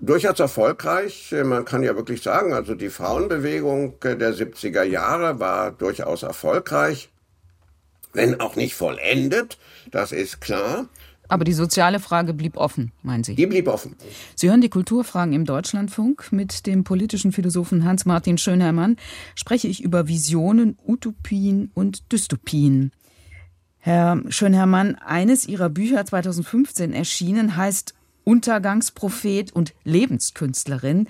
durchaus 0.00 0.40
erfolgreich. 0.40 1.34
Man 1.44 1.64
kann 1.64 1.82
ja 1.82 1.96
wirklich 1.96 2.22
sagen, 2.22 2.52
also 2.52 2.74
die 2.74 2.90
Frauenbewegung 2.90 3.94
äh, 4.04 4.16
der 4.16 4.34
70er 4.34 4.82
Jahre 4.82 5.40
war 5.40 5.70
durchaus 5.72 6.22
erfolgreich, 6.22 7.10
wenn 8.12 8.40
auch 8.40 8.56
nicht 8.56 8.74
vollendet, 8.74 9.58
das 9.90 10.12
ist 10.12 10.40
klar. 10.40 10.88
Aber 11.28 11.44
die 11.44 11.52
soziale 11.52 11.98
Frage 12.00 12.34
blieb 12.34 12.56
offen, 12.56 12.92
meinen 13.02 13.24
Sie? 13.24 13.34
Die 13.34 13.46
blieb 13.46 13.66
offen. 13.68 13.96
Sie 14.34 14.48
hören 14.48 14.60
die 14.60 14.68
Kulturfragen 14.68 15.34
im 15.34 15.44
Deutschlandfunk. 15.44 16.30
Mit 16.30 16.66
dem 16.66 16.84
politischen 16.84 17.32
Philosophen 17.32 17.84
Hans-Martin 17.84 18.38
Schönhermann 18.38 18.96
spreche 19.34 19.68
ich 19.68 19.82
über 19.82 20.06
Visionen, 20.06 20.78
Utopien 20.86 21.70
und 21.74 22.12
Dystopien. 22.12 22.92
Herr 23.78 24.22
Schönhermann, 24.28 24.96
eines 24.96 25.46
Ihrer 25.46 25.68
Bücher 25.68 26.04
2015 26.04 26.92
erschienen 26.92 27.56
heißt 27.56 27.94
Untergangsprophet 28.24 29.52
und 29.52 29.74
Lebenskünstlerin 29.84 31.08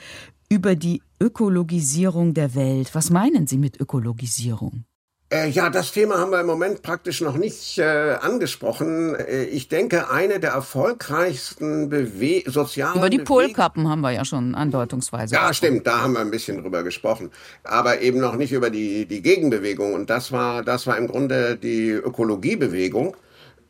über 0.48 0.76
die 0.76 1.02
Ökologisierung 1.20 2.34
der 2.34 2.54
Welt. 2.54 2.94
Was 2.94 3.10
meinen 3.10 3.46
Sie 3.46 3.58
mit 3.58 3.80
Ökologisierung? 3.80 4.84
Äh, 5.28 5.48
ja, 5.48 5.70
das 5.70 5.90
Thema 5.90 6.18
haben 6.18 6.30
wir 6.30 6.40
im 6.40 6.46
Moment 6.46 6.82
praktisch 6.82 7.20
noch 7.20 7.36
nicht 7.36 7.78
äh, 7.78 8.14
angesprochen. 8.20 9.16
Äh, 9.16 9.44
ich 9.46 9.66
denke, 9.66 10.08
eine 10.08 10.38
der 10.38 10.50
erfolgreichsten 10.50 11.88
Bewe 11.88 12.48
sozialen 12.48 12.98
Über 12.98 13.10
die 13.10 13.18
Polkappen 13.18 13.88
haben 13.88 14.02
wir 14.02 14.12
ja 14.12 14.24
schon 14.24 14.54
andeutungsweise. 14.54 15.34
Ja, 15.34 15.52
stimmt, 15.52 15.84
da 15.84 16.02
haben 16.02 16.12
wir 16.12 16.20
ein 16.20 16.30
bisschen 16.30 16.62
drüber 16.62 16.84
gesprochen, 16.84 17.32
aber 17.64 18.02
eben 18.02 18.20
noch 18.20 18.36
nicht 18.36 18.52
über 18.52 18.70
die 18.70 19.06
die 19.06 19.20
Gegenbewegung 19.20 19.94
und 19.94 20.10
das 20.10 20.30
war 20.30 20.62
das 20.62 20.86
war 20.86 20.96
im 20.96 21.08
Grunde 21.08 21.56
die 21.56 21.90
Ökologiebewegung, 21.90 23.16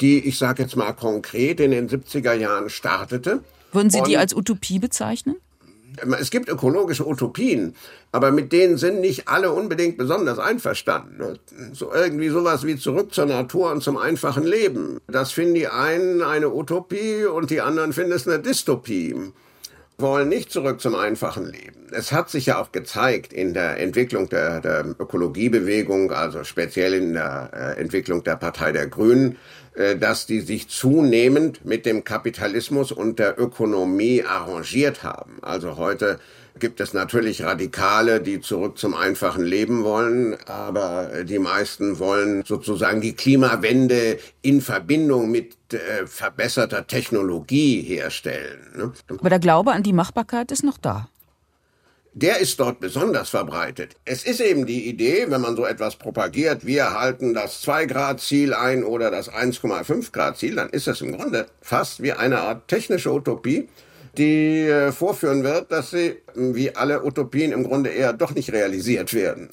die 0.03 0.29
ich 0.29 0.37
sage 0.37 0.65
jetzt 0.65 0.77
mal 0.77 0.93
konkret 0.93 1.61
in 1.61 1.71
den 1.71 1.89
70er 1.89 2.35
Jahren 2.35 2.69
startete. 2.69 3.41
Würden 3.73 3.89
Sie 3.89 4.03
die 4.03 4.19
als 4.19 4.35
Utopie 4.35 4.79
bezeichnen? 4.79 5.37
Es 6.19 6.31
gibt 6.31 6.49
ökologische 6.49 7.07
Utopien, 7.07 7.75
aber 8.13 8.31
mit 8.31 8.53
denen 8.53 8.77
sind 8.77 9.01
nicht 9.01 9.29
alle 9.29 9.53
unbedingt 9.53 9.99
besonders 9.99 10.39
einverstanden. 10.39 11.39
So 11.73 11.93
irgendwie 11.93 12.29
sowas 12.29 12.67
wie 12.67 12.77
zurück 12.77 13.13
zur 13.15 13.27
Natur 13.27 13.73
und 13.73 13.83
zum 13.83 13.97
einfachen 13.97 14.45
Leben. 14.45 14.99
Das 15.09 15.33
finden 15.33 15.55
die 15.55 15.69
einen 15.69 16.23
eine 16.23 16.53
Utopie 16.53 17.25
und 17.25 17.51
die 17.51 17.61
anderen 17.61 17.93
finden 17.93 18.13
es 18.13 18.27
eine 18.27 18.41
Dystopie. 18.41 19.15
wollen 19.99 20.29
nicht 20.29 20.53
zurück 20.53 20.81
zum 20.81 20.95
einfachen 20.95 21.47
Leben. 21.47 21.87
Es 21.91 22.13
hat 22.13 22.29
sich 22.29 22.47
ja 22.47 22.61
auch 22.61 22.73
gezeigt 22.73 23.33
in 23.33 23.55
der 23.55 23.79
Entwicklung 23.79 24.29
der, 24.29 24.61
der 24.61 24.85
Ökologiebewegung, 24.99 26.13
also 26.13 26.45
speziell 26.45 26.95
in 26.95 27.15
der 27.15 27.51
äh, 27.55 27.81
Entwicklung 27.81 28.23
der 28.23 28.37
Partei 28.37 28.73
der 28.73 28.89
Grünen, 28.89 29.39
dass 29.99 30.27
die 30.27 30.41
sich 30.41 30.69
zunehmend 30.69 31.65
mit 31.65 31.85
dem 31.85 32.05
Kapitalismus 32.05 32.93
und 32.93 33.19
der 33.19 33.39
Ökonomie 33.39 34.23
arrangiert 34.23 35.03
haben. 35.03 35.39
Also 35.43 35.77
heute 35.77 36.19
gibt 36.59 36.81
es 36.81 36.95
natürlich 36.95 37.43
Radikale, 37.43 38.21
die 38.21 38.41
zurück 38.41 38.79
zum 38.79 38.95
einfachen 38.95 39.45
Leben 39.45 39.85
wollen, 39.85 40.37
aber 40.47 41.25
die 41.25 41.39
meisten 41.39 41.99
wollen 41.99 42.45
sozusagen 42.45 43.01
die 43.01 43.15
Klimawende 43.15 44.19
in 44.43 44.61
Verbindung 44.61 45.31
mit 45.31 45.57
äh, 45.73 46.07
verbesserter 46.07 46.87
Technologie 46.87 47.83
herstellen. 47.83 48.61
Ne? 48.75 48.93
Aber 49.19 49.29
der 49.29 49.39
Glaube 49.39 49.73
an 49.73 49.83
die 49.83 49.93
Machbarkeit 49.93 50.51
ist 50.51 50.65
noch 50.65 50.79
da 50.79 51.09
der 52.17 52.39
ist 52.39 52.59
dort 52.59 52.81
besonders 52.81 53.29
verbreitet. 53.29 53.97
Es 54.07 54.25
ist 54.25 54.41
eben 54.41 54.65
die 54.65 54.89
Idee, 54.89 55.27
wenn 55.29 55.43
man 55.43 55.55
so 55.55 55.67
etwas 55.67 55.97
propagiert, 55.97 56.65
wir 56.65 56.99
halten 56.99 57.35
das 57.35 57.63
2-Grad-Ziel 57.63 58.55
ein 58.55 58.85
oder 58.85 59.11
das 59.11 59.31
1,5-Grad-Ziel, 59.31 60.57
dann 60.57 60.71
ist 60.71 60.87
das 60.87 61.03
im 61.03 61.13
Grunde 61.13 61.47
fast 61.61 62.03
wie 62.03 62.13
eine 62.13 62.41
Art 62.41 62.69
technische 62.69 63.13
Utopie, 63.13 63.69
die 64.17 64.63
äh, 64.63 64.93
vorführen 64.93 65.45
wird, 65.45 65.71
dass 65.71 65.91
sie, 65.91 66.17
wie 66.35 66.75
alle 66.75 67.05
Utopien, 67.05 67.53
im 67.53 67.65
Grunde 67.65 67.91
eher 67.91 68.15
doch 68.15 68.35
nicht 68.35 68.51
realisiert 68.51 69.13
werden. 69.13 69.51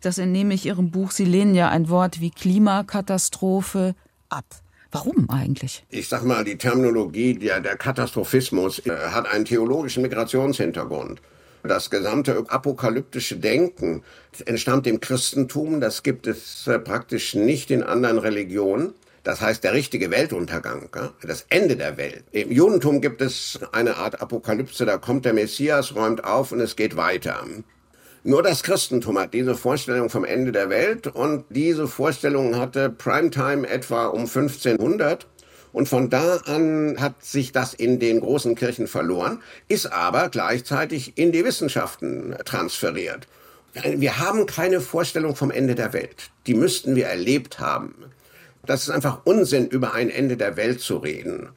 Das 0.00 0.18
entnehme 0.18 0.54
ich 0.54 0.66
Ihrem 0.66 0.92
Buch. 0.92 1.10
Sie 1.10 1.24
lehnen 1.24 1.56
ja 1.56 1.68
ein 1.68 1.88
Wort 1.88 2.20
wie 2.20 2.30
Klimakatastrophe 2.30 3.96
ab. 4.28 4.44
Warum 4.92 5.28
eigentlich? 5.30 5.84
Ich 5.90 6.06
sag 6.06 6.22
mal, 6.22 6.44
die 6.44 6.58
Terminologie, 6.58 7.34
der, 7.34 7.60
der 7.60 7.76
Katastrophismus 7.76 8.86
äh, 8.86 8.92
hat 9.10 9.26
einen 9.26 9.46
theologischen 9.46 10.04
Migrationshintergrund. 10.04 11.20
Das 11.66 11.88
gesamte 11.88 12.44
apokalyptische 12.48 13.36
Denken 13.36 14.02
entstammt 14.44 14.84
dem 14.84 15.00
Christentum. 15.00 15.80
Das 15.80 16.02
gibt 16.02 16.26
es 16.26 16.66
äh, 16.66 16.78
praktisch 16.78 17.34
nicht 17.34 17.70
in 17.70 17.82
anderen 17.82 18.18
Religionen. 18.18 18.92
Das 19.22 19.40
heißt, 19.40 19.64
der 19.64 19.72
richtige 19.72 20.10
Weltuntergang, 20.10 20.90
das 21.22 21.46
Ende 21.48 21.76
der 21.76 21.96
Welt. 21.96 22.24
Im 22.32 22.52
Judentum 22.52 23.00
gibt 23.00 23.22
es 23.22 23.58
eine 23.72 23.96
Art 23.96 24.20
Apokalypse, 24.20 24.84
da 24.84 24.98
kommt 24.98 25.24
der 25.24 25.32
Messias, 25.32 25.94
räumt 25.94 26.22
auf 26.24 26.52
und 26.52 26.60
es 26.60 26.76
geht 26.76 26.96
weiter. 26.96 27.42
Nur 28.22 28.42
das 28.42 28.62
Christentum 28.62 29.18
hat 29.18 29.32
diese 29.32 29.54
Vorstellung 29.54 30.10
vom 30.10 30.26
Ende 30.26 30.52
der 30.52 30.68
Welt 30.68 31.06
und 31.06 31.46
diese 31.48 31.88
Vorstellung 31.88 32.58
hatte 32.58 32.90
Primetime 32.90 33.66
etwa 33.66 34.08
um 34.08 34.20
1500. 34.20 35.26
Und 35.74 35.88
von 35.88 36.08
da 36.08 36.36
an 36.46 36.98
hat 37.00 37.24
sich 37.24 37.50
das 37.50 37.74
in 37.74 37.98
den 37.98 38.20
großen 38.20 38.54
Kirchen 38.54 38.86
verloren, 38.86 39.42
ist 39.66 39.92
aber 39.92 40.28
gleichzeitig 40.28 41.18
in 41.18 41.32
die 41.32 41.44
Wissenschaften 41.44 42.36
transferiert. 42.44 43.26
Wir 43.82 44.20
haben 44.20 44.46
keine 44.46 44.80
Vorstellung 44.80 45.34
vom 45.34 45.50
Ende 45.50 45.74
der 45.74 45.92
Welt. 45.92 46.30
Die 46.46 46.54
müssten 46.54 46.94
wir 46.94 47.06
erlebt 47.06 47.58
haben. 47.58 47.96
Das 48.64 48.84
ist 48.84 48.90
einfach 48.90 49.22
Unsinn, 49.24 49.66
über 49.66 49.94
ein 49.94 50.10
Ende 50.10 50.36
der 50.36 50.56
Welt 50.56 50.80
zu 50.80 50.98
reden. 50.98 51.48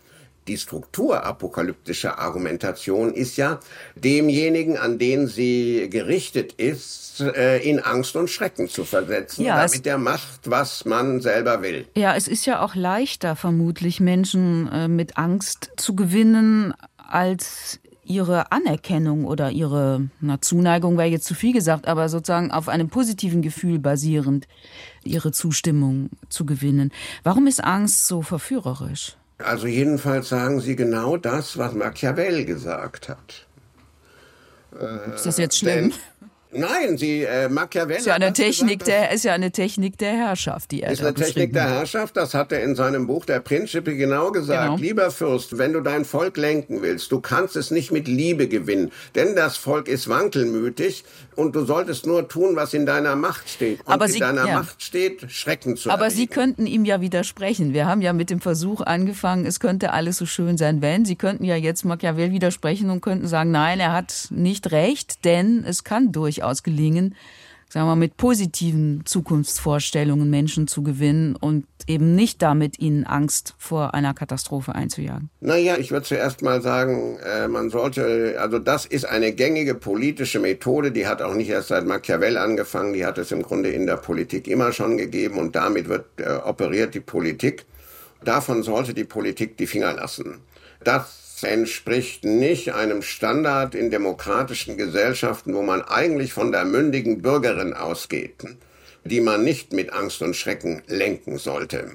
Die 0.48 0.58
Struktur 0.58 1.25
apokalyptischer 1.25 2.20
Argumentation 2.20 3.13
ist 3.13 3.38
ja 3.38 3.60
demjenigen, 3.96 4.77
an 4.77 4.98
den 4.98 5.27
sie 5.27 5.89
gerichtet 5.89 6.54
ist, 6.54 7.20
äh, 7.20 7.58
in 7.60 7.80
Angst 7.80 8.16
und 8.16 8.30
Schrecken 8.30 8.70
zu 8.70 8.86
versetzen, 8.86 9.46
ja, 9.46 9.58
damit 9.58 9.86
der 9.86 9.98
macht, 9.98 10.42
was 10.46 10.86
man 10.86 11.22
selber 11.22 11.62
will. 11.62 11.88
Ja, 11.96 12.16
es 12.16 12.27
ist 12.27 12.46
ja 12.46 12.62
auch 12.62 12.75
leichter 12.75 13.36
vermutlich 13.36 14.00
Menschen 14.00 14.70
äh, 14.72 14.88
mit 14.88 15.18
Angst 15.18 15.72
zu 15.77 15.96
gewinnen, 15.96 16.74
als 16.98 17.80
ihre 18.08 18.51
Anerkennung 18.51 19.25
oder 19.25 19.51
ihre 19.51 20.10
na, 20.22 20.42
Zuneigung 20.42 20.98
wäre 20.98 21.10
jetzt 21.10 21.25
zu 21.25 21.36
viel 21.36 21.54
gesagt, 21.54 21.88
aber 21.88 22.10
sozusagen 22.10 22.51
auf 22.51 22.70
einem 22.70 22.89
positiven 22.89 23.42
Gefühl 23.42 23.80
basierend 23.80 24.48
ihre 25.04 25.32
Zustimmung 25.32 26.10
zu 26.30 26.46
gewinnen. 26.46 26.92
Warum 27.24 27.48
ist 27.48 27.63
Angst 27.63 28.08
so 28.08 28.22
verführerisch? 28.22 29.18
Also 29.38 29.67
jedenfalls 29.67 30.29
sagen 30.29 30.60
Sie 30.62 30.75
genau 30.75 31.17
das, 31.17 31.58
was 31.58 31.74
Machiavelli 31.74 32.46
gesagt 32.46 33.10
hat. 33.10 33.46
Ist 35.13 35.25
das 35.25 35.38
jetzt 35.38 35.58
schlimm? 35.58 35.91
Denn 35.91 36.29
Nein, 36.51 36.98
sie 36.98 37.24
äh, 37.24 37.50
Machiavelli. 37.50 38.00
Ist 38.00 38.06
ja 38.06 38.13
eine 38.13 38.32
Technik 38.32 38.80
gesagt, 38.80 38.88
der 38.88 39.12
ist 39.12 39.25
ja 39.25 39.34
eine 39.34 39.51
Technik 39.51 39.98
der 39.98 40.13
Herrschaft, 40.13 40.72
die 40.72 40.82
er 40.82 40.92
ist 40.92 41.01
eine 41.01 41.13
Technik 41.13 41.51
der 41.54 41.70
Herrschaft. 41.70 42.16
Das 42.16 42.34
hat 42.34 42.51
er 42.51 42.63
in 42.63 42.75
seinem 42.75 43.06
Buch 43.06 43.25
Der 43.25 43.42
Principe 43.42 43.96
genau 43.96 44.32
gesagt. 44.32 44.63
Genau. 44.63 44.77
Lieber 44.77 45.12
Fürst, 45.12 45.58
wenn 45.58 45.74
du 45.74 45.82
dein 45.82 46.06
Volk 46.06 46.38
lenken 46.38 46.82
willst, 46.82 47.12
du 47.12 47.20
kannst 47.20 47.56
es 47.58 47.70
nicht 47.70 47.92
mit 47.92 48.08
Liebe 48.08 48.48
gewinnen, 48.48 48.92
denn 49.16 49.36
das 49.36 49.58
Volk 49.58 49.88
ist 49.89 50.08
wankelmütig 50.08 51.04
und 51.36 51.56
du 51.56 51.66
solltest 51.66 52.08
nur 52.08 52.27
tun, 52.27 52.56
was 52.56 52.74
in 52.74 52.86
deiner 52.86 53.16
Macht 53.16 53.50
steht. 53.50 53.82
Und 53.86 53.94
Aber 53.94 54.06
in 54.06 54.12
sie, 54.12 54.20
deiner 54.20 54.48
ja. 54.48 54.60
Macht 54.60 54.82
steht, 54.82 55.30
Schrecken 55.32 55.75
zu. 55.75 55.89
Aber 55.89 56.06
erleben. 56.06 56.18
Sie 56.18 56.27
könnten 56.27 56.66
ihm 56.66 56.86
ja 56.86 57.01
widersprechen. 57.01 57.74
Wir 57.74 57.86
haben 57.86 58.01
ja 58.01 58.13
mit 58.13 58.30
dem 58.30 58.42
Versuch 58.42 58.82
angefangen, 58.82 59.46
es 59.46 59.60
könnte 59.60 59.92
alles 59.92 60.18
so 60.18 60.25
schön 60.25 60.58
sein, 60.58 60.82
wenn. 60.82 61.06
Sie 61.06 61.16
könnten 61.16 61.44
ja 61.44 61.56
jetzt 61.56 61.84
Machiavelli 61.84 62.32
widersprechen 62.32 62.90
und 62.90 63.01
könnten 63.01 63.27
sagen, 63.27 63.51
nein, 63.51 63.79
er 63.79 63.92
hat 63.92 64.29
nicht 64.31 64.72
recht, 64.72 65.25
denn 65.25 65.64
es 65.68 65.83
kann 65.83 66.12
durchaus 66.12 66.38
gelingen 66.64 67.16
sagen 67.70 67.86
wir 67.86 67.92
mal, 67.92 67.96
mit 67.96 68.18
positiven 68.18 69.05
Zukunftsvorstellungen 69.05 70.29
Menschen 70.29 70.68
zu 70.68 70.83
gewinnen 70.83 71.36
und 71.36 71.66
eben 71.86 72.16
nicht 72.16 72.42
damit 72.42 72.79
ihnen 72.79 73.05
Angst 73.05 73.55
vor 73.57 73.94
einer 73.94 74.14
Katastrophe 74.14 74.74
einzujagen? 74.74 75.29
Naja, 75.42 75.77
ich 75.77 75.92
würde 75.92 76.05
zuerst 76.05 76.42
mal 76.42 76.62
sagen, 76.62 77.18
äh, 77.18 77.48
man 77.48 77.70
sollte, 77.70 78.38
also 78.40 78.60
das 78.60 78.86
ist 78.86 79.05
eine 79.05 79.33
gängige 79.33 79.75
politische 79.75 80.40
Methode, 80.40 80.92
die 80.92 81.07
hat 81.07 81.22
auch 81.22 81.33
nicht 81.33 81.50
erst 81.50 81.70
seit 81.70 81.86
Machiavell 81.86 82.38
angefangen, 82.38 82.94
die 82.94 83.05
hat 83.05 83.18
es 83.18 83.31
im 83.31 83.42
Grunde 83.42 83.70
in 83.70 83.86
der 83.86 83.98
Politik 83.98 84.48
immer 84.48 84.72
schon 84.72 84.98
gegeben 84.98 85.38
und 85.38 85.55
damit 85.55 85.90
wird 85.90 86.05
äh, 86.18 86.29
operiert 86.29 86.94
die 86.94 87.01
Politik. 87.01 87.66
Davon 88.24 88.64
sollte 88.64 88.94
die 88.94 89.03
Politik 89.03 89.57
die 89.57 89.68
Finger 89.68 89.94
lassen. 89.94 90.40
Das 90.83 91.26
entspricht 91.44 92.24
nicht 92.24 92.74
einem 92.74 93.02
Standard 93.02 93.76
in 93.76 93.92
demokratischen 93.92 94.78
Gesellschaften, 94.78 95.54
wo 95.54 95.62
man 95.62 95.82
eigentlich 95.82 96.34
von 96.34 96.52
der 96.52 96.66
mündigen 96.66 97.22
Bürgerin 97.22 97.74
ausgeht, 97.74 98.44
die 99.04 99.22
man 99.22 99.44
nicht 99.44 99.74
mit 99.74 99.94
Angst 99.94 100.22
und 100.22 100.36
Schrecken 100.36 100.82
lenken 100.88 101.38
sollte, 101.38 101.92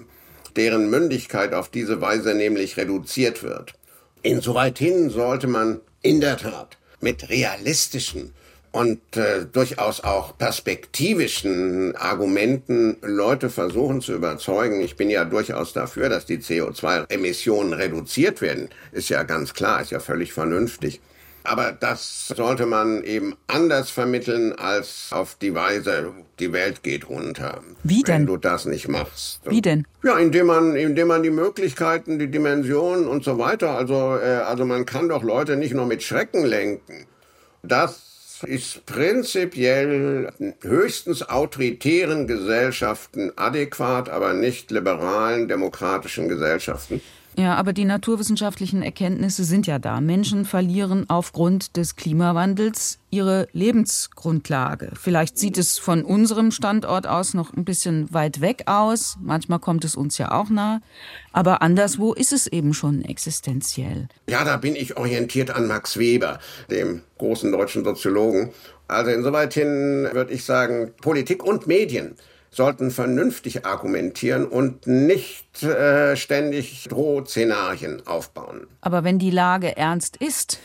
deren 0.57 0.91
Mündigkeit 0.91 1.55
auf 1.55 1.69
diese 1.69 2.01
Weise 2.01 2.35
nämlich 2.35 2.77
reduziert 2.77 3.43
wird. 3.43 3.75
Insoweit 4.23 4.79
hin 4.79 5.11
sollte 5.11 5.49
man 5.49 5.81
in 6.03 6.21
der 6.21 6.37
Tat 6.37 6.79
mit 7.01 7.29
realistischen 7.29 8.33
und 8.73 9.01
äh, 9.17 9.45
durchaus 9.45 10.03
auch 10.03 10.37
perspektivischen 10.39 11.95
Argumenten 11.95 12.97
Leute 13.03 13.51
versuchen 13.51 14.01
zu 14.01 14.15
überzeugen. 14.15 14.81
Ich 14.81 14.97
bin 14.97 15.11
ja 15.11 15.25
durchaus 15.25 15.75
dafür, 15.75 16.09
dass 16.09 16.25
die 16.25 16.39
CO2-Emissionen 16.39 17.75
reduziert 17.75 18.41
werden. 18.41 18.71
Ist 18.91 19.11
ja 19.11 19.23
ganz 19.23 19.53
klar, 19.53 19.83
ist 19.83 19.91
ja 19.91 20.01
völlig 20.01 20.33
vernünftig. 20.33 21.01
Aber 21.45 21.73
das 21.73 22.29
sollte 22.29 22.67
man 22.67 23.03
eben 23.03 23.35
anders 23.49 23.91
vermitteln 23.91 24.53
als 24.53 25.09
auf 25.11 25.35
die 25.35 25.55
Weise, 25.55 26.13
die 26.39 26.53
Welt 26.53 26.83
geht 26.83 27.09
runter. 27.09 27.61
Wie 27.83 28.03
denn? 28.03 28.21
Wenn 28.21 28.27
du 28.27 28.37
das 28.37 28.65
nicht 28.65 28.89
machst. 28.89 29.41
Wie 29.45 29.61
denn? 29.61 29.85
Ja, 30.05 30.19
indem 30.19 30.47
man, 30.47 30.77
indem 30.77 31.09
man 31.09 31.23
die 31.23 31.31
Möglichkeiten, 31.31 32.19
die 32.19 32.31
Dimensionen 32.31 33.09
und 33.09 33.25
so 33.25 33.39
weiter, 33.39 33.77
also, 33.77 34.17
äh, 34.17 34.43
also 34.47 34.65
man 34.65 34.87
kann 34.87 35.09
doch 35.09 35.25
Leute 35.25 35.57
nicht 35.57 35.75
nur 35.75 35.87
mit 35.87 36.03
Schrecken 36.03 36.45
lenken. 36.45 37.07
Das 37.65 38.12
ist 38.45 38.87
prinzipiell 38.87 40.33
höchstens 40.63 41.29
autoritären 41.29 42.27
Gesellschaften 42.27 43.33
adäquat, 43.37 44.09
aber 44.09 44.35
nicht 44.35 44.71
liberalen 44.71 45.49
demokratischen 45.49 46.29
Gesellschaften. 46.29 47.01
Ja, 47.37 47.55
aber 47.55 47.73
die 47.73 47.87
naturwissenschaftlichen 47.87 48.83
Erkenntnisse 48.83 49.45
sind 49.45 49.67
ja 49.67 49.79
da. 49.79 50.01
Menschen 50.01 50.45
verlieren 50.45 51.09
aufgrund 51.09 51.77
des 51.77 51.97
Klimawandels 51.97 52.99
ihre 53.11 53.49
Lebensgrundlage. 53.53 54.91
Vielleicht 55.01 55.39
sieht 55.39 55.57
es 55.57 55.79
von 55.79 56.05
unserem 56.05 56.51
Standort 56.51 57.07
aus 57.07 57.33
noch 57.33 57.55
ein 57.55 57.65
bisschen 57.65 58.13
weit 58.13 58.43
weg 58.43 58.65
aus. 58.67 59.17
Manchmal 59.21 59.61
kommt 59.61 59.85
es 59.85 59.97
uns 59.97 60.19
ja 60.19 60.33
auch 60.33 60.51
nah. 60.51 60.83
Aber 61.33 61.63
anderswo 61.63 62.13
ist 62.13 62.33
es 62.33 62.47
eben 62.47 62.75
schon 62.75 63.03
existenziell. 63.03 64.09
Ja, 64.29 64.45
da 64.45 64.59
bin 64.59 64.77
ich 64.77 64.99
orientiert 64.99 65.51
an 65.51 65.67
Max 65.67 65.99
Weber, 65.99 66.39
dem 66.71 67.01
großen 67.17 67.51
deutschen 67.51 67.85
Soziologen. 67.85 68.51
Also 68.89 69.11
insoweit 69.11 69.55
hin 69.55 70.09
würde 70.13 70.35
ich 70.35 70.45
sagen, 70.45 70.93
Politik 71.01 71.45
und 71.45 71.67
Medien 71.67 72.17
sollten 72.53 72.91
vernünftig 72.91 73.67
argumentieren 73.67 74.47
und 74.47 74.87
nicht 74.87 75.63
äh, 75.63 76.17
ständig 76.17 76.87
Drohszenarien 76.89 78.07
aufbauen. 78.07 78.67
Aber 78.83 79.03
wenn 79.03 79.19
die 79.19 79.31
Lage 79.31 79.77
ernst 79.77 80.19
ist? 80.19 80.61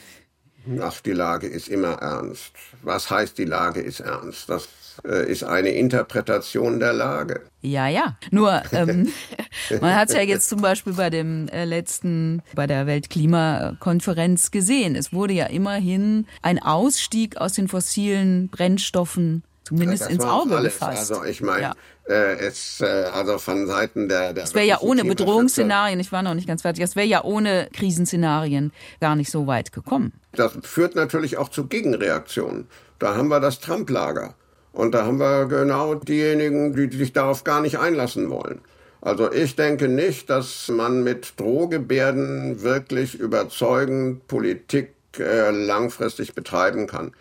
Ach, 0.81 0.99
die 0.99 1.13
Lage 1.13 1.47
ist 1.47 1.69
immer 1.69 1.93
ernst. 1.93 2.51
Was 2.83 3.09
heißt, 3.09 3.37
die 3.37 3.45
Lage 3.45 3.79
ist 3.79 4.01
ernst? 4.01 4.49
Das 4.49 4.67
äh, 5.05 5.31
ist 5.31 5.43
eine 5.43 5.69
Interpretation 5.69 6.79
der 6.79 6.91
Lage. 6.91 7.41
Ja, 7.61 7.87
ja. 7.87 8.17
Nur 8.31 8.61
ähm, 8.73 9.07
man 9.81 9.95
hat 9.95 10.09
es 10.09 10.15
ja 10.15 10.21
jetzt 10.21 10.49
zum 10.49 10.61
Beispiel 10.61 10.93
bei 10.93 11.09
dem 11.09 11.47
äh, 11.47 11.63
letzten, 11.63 12.41
bei 12.53 12.67
der 12.67 12.85
Weltklimakonferenz 12.85 14.51
gesehen. 14.51 14.95
Es 14.95 15.13
wurde 15.13 15.33
ja 15.33 15.45
immerhin 15.45 16.27
ein 16.41 16.59
Ausstieg 16.59 17.37
aus 17.37 17.53
den 17.53 17.69
fossilen 17.69 18.49
Brennstoffen 18.49 19.43
zumindest 19.67 20.03
ja, 20.03 20.09
ins 20.09 20.23
Auge 20.23 20.55
alles. 20.55 20.73
gefasst. 20.73 21.11
Also 21.11 21.25
ich 21.25 21.41
meine, 21.41 21.61
ja. 21.61 21.73
äh, 22.07 22.37
es 22.39 22.79
äh, 22.81 22.85
also 22.85 23.37
von 23.37 23.67
Seiten 23.67 24.07
der, 24.07 24.33
der 24.33 24.45
Es 24.45 24.53
wäre 24.53 24.65
ja 24.65 24.79
ohne 24.79 25.03
Bedrohungsszenarien, 25.03 25.99
ich 25.99 26.11
war 26.11 26.23
noch 26.23 26.33
nicht 26.33 26.47
ganz 26.47 26.61
fertig, 26.61 26.83
es 26.83 26.95
wäre 26.95 27.07
ja 27.07 27.23
ohne 27.23 27.69
Krisenszenarien 27.73 28.71
gar 29.01 29.15
nicht 29.15 29.29
so 29.29 29.45
weit 29.47 29.71
gekommen. 29.71 30.13
Das 30.31 30.53
führt 30.63 30.95
natürlich 30.95 31.37
auch 31.37 31.49
zu 31.49 31.67
Gegenreaktionen. 31.67 32.67
Da 32.99 33.15
haben 33.15 33.27
wir 33.27 33.39
das 33.39 33.59
Trump-Lager. 33.59 34.35
Und 34.71 34.93
da 34.93 35.05
haben 35.05 35.19
wir 35.19 35.45
genau 35.47 35.95
diejenigen, 35.95 36.73
die 36.73 36.95
sich 36.95 37.11
darauf 37.11 37.43
gar 37.43 37.61
nicht 37.61 37.79
einlassen 37.79 38.29
wollen. 38.29 38.61
Also 39.01 39.31
ich 39.31 39.55
denke 39.55 39.87
nicht, 39.87 40.29
dass 40.29 40.69
man 40.69 41.03
mit 41.03 41.39
Drohgebärden 41.39 42.61
wirklich 42.61 43.15
überzeugend 43.15 44.27
Politik 44.27 44.93
äh, 45.19 45.49
langfristig 45.51 46.35
betreiben 46.35 46.87
kann. 46.87 47.11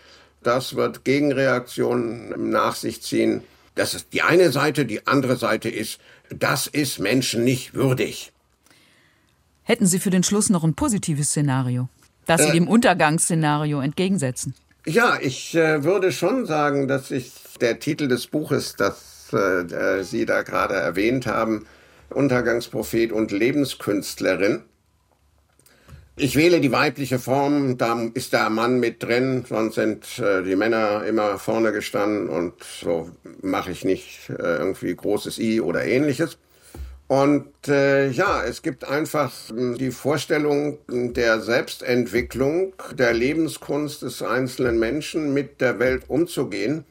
Das 0.46 0.76
wird 0.76 1.04
Gegenreaktionen 1.04 2.50
nach 2.50 2.76
sich 2.76 3.02
ziehen. 3.02 3.42
Das 3.74 3.94
ist 3.94 4.12
die 4.12 4.22
eine 4.22 4.52
Seite. 4.52 4.86
Die 4.86 5.04
andere 5.08 5.36
Seite 5.36 5.68
ist, 5.68 5.98
das 6.30 6.68
ist 6.68 7.00
Menschen 7.00 7.42
nicht 7.42 7.74
würdig. 7.74 8.32
Hätten 9.64 9.86
Sie 9.86 9.98
für 9.98 10.10
den 10.10 10.22
Schluss 10.22 10.48
noch 10.48 10.62
ein 10.62 10.74
positives 10.74 11.30
Szenario, 11.30 11.88
das 12.26 12.42
Sie 12.42 12.50
äh, 12.50 12.52
dem 12.52 12.68
Untergangsszenario 12.68 13.80
entgegensetzen? 13.80 14.54
Ja, 14.86 15.18
ich 15.20 15.56
äh, 15.56 15.82
würde 15.82 16.12
schon 16.12 16.46
sagen, 16.46 16.86
dass 16.86 17.10
ich 17.10 17.32
der 17.60 17.80
Titel 17.80 18.06
des 18.06 18.28
Buches, 18.28 18.76
das 18.76 19.32
äh, 19.32 20.04
Sie 20.04 20.26
da 20.26 20.42
gerade 20.42 20.74
erwähnt 20.74 21.26
haben, 21.26 21.66
Untergangsprophet 22.10 23.10
und 23.10 23.32
Lebenskünstlerin, 23.32 24.62
ich 26.16 26.34
wähle 26.34 26.60
die 26.60 26.72
weibliche 26.72 27.18
Form, 27.18 27.76
da 27.76 28.08
ist 28.14 28.32
der 28.32 28.48
Mann 28.48 28.80
mit 28.80 29.02
drin, 29.02 29.44
sonst 29.46 29.74
sind 29.74 30.18
äh, 30.18 30.42
die 30.42 30.56
Männer 30.56 31.04
immer 31.04 31.38
vorne 31.38 31.72
gestanden 31.72 32.30
und 32.30 32.54
so 32.62 33.10
mache 33.42 33.70
ich 33.70 33.84
nicht 33.84 34.30
äh, 34.30 34.56
irgendwie 34.56 34.94
großes 34.94 35.38
I 35.38 35.60
oder 35.60 35.84
ähnliches. 35.84 36.38
Und 37.08 37.68
äh, 37.68 38.08
ja, 38.08 38.42
es 38.44 38.62
gibt 38.62 38.84
einfach 38.84 39.30
hm, 39.48 39.76
die 39.76 39.90
Vorstellung 39.90 40.78
der 40.88 41.40
Selbstentwicklung, 41.40 42.72
der 42.94 43.12
Lebenskunst 43.12 44.02
des 44.02 44.22
einzelnen 44.22 44.78
Menschen 44.78 45.34
mit 45.34 45.60
der 45.60 45.78
Welt 45.78 46.04
umzugehen 46.08 46.84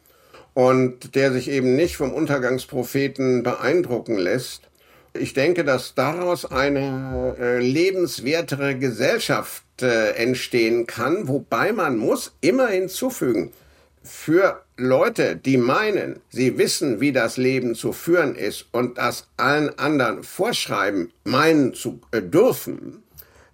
und 0.54 1.16
der 1.16 1.34
sich 1.34 1.50
eben 1.50 1.76
nicht 1.76 1.98
vom 1.98 2.14
Untergangspropheten 2.14 3.44
beeindrucken 3.44 4.18
lässt, 4.18 4.70
ich 5.20 5.34
denke, 5.34 5.64
dass 5.64 5.96
daraus 5.96 6.46
eine 6.46 7.36
äh, 7.40 7.60
lebenswertere 7.60 8.78
Gesellschaft 8.78 9.64
äh, 9.82 10.12
entstehen 10.12 10.88
kann, 10.88 11.28
wobei 11.28 11.72
man 11.72 11.98
muss 11.98 12.34
immer 12.42 12.68
hinzufügen, 12.68 13.52
für 14.04 14.62
Leute, 14.78 15.36
die 15.36 15.58
meinen, 15.58 16.20
sie 16.30 16.58
wissen, 16.58 17.02
wie 17.02 17.12
das 17.12 17.38
Leben 17.38 17.76
zu 17.76 17.92
führen 17.92 18.36
ist 18.36 18.68
und 18.72 18.98
das 18.98 19.28
allen 19.38 19.78
anderen 19.80 20.24
vorschreiben, 20.24 21.12
meinen 21.24 21.74
zu 21.74 22.00
äh, 22.12 22.22
dürfen, 22.22 23.04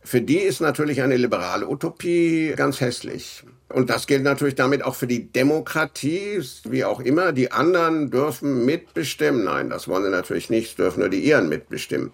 für 0.04 0.22
die 0.22 0.40
ist 0.40 0.62
natürlich 0.62 1.02
eine 1.02 1.18
liberale 1.18 1.68
Utopie 1.68 2.54
ganz 2.56 2.82
hässlich. 2.82 3.44
Und 3.70 3.90
das 3.90 4.08
gilt 4.08 4.24
natürlich 4.24 4.56
damit 4.56 4.84
auch 4.84 4.96
für 4.96 5.08
die 5.08 5.32
Demokratie, 5.32 6.42
wie 6.66 6.84
auch 6.84 7.00
immer. 7.00 7.32
Die 7.32 7.52
anderen 7.52 8.12
dürfen 8.12 8.66
mitbestimmen. 8.66 9.46
Nein, 9.46 9.70
das 9.70 9.88
wollen 9.88 10.04
sie 10.04 10.10
natürlich 10.10 10.50
nicht, 10.50 10.80
dürfen 10.80 11.00
nur 11.00 11.10
die 11.10 11.20
ihren 11.20 11.48
mitbestimmen. 11.50 12.12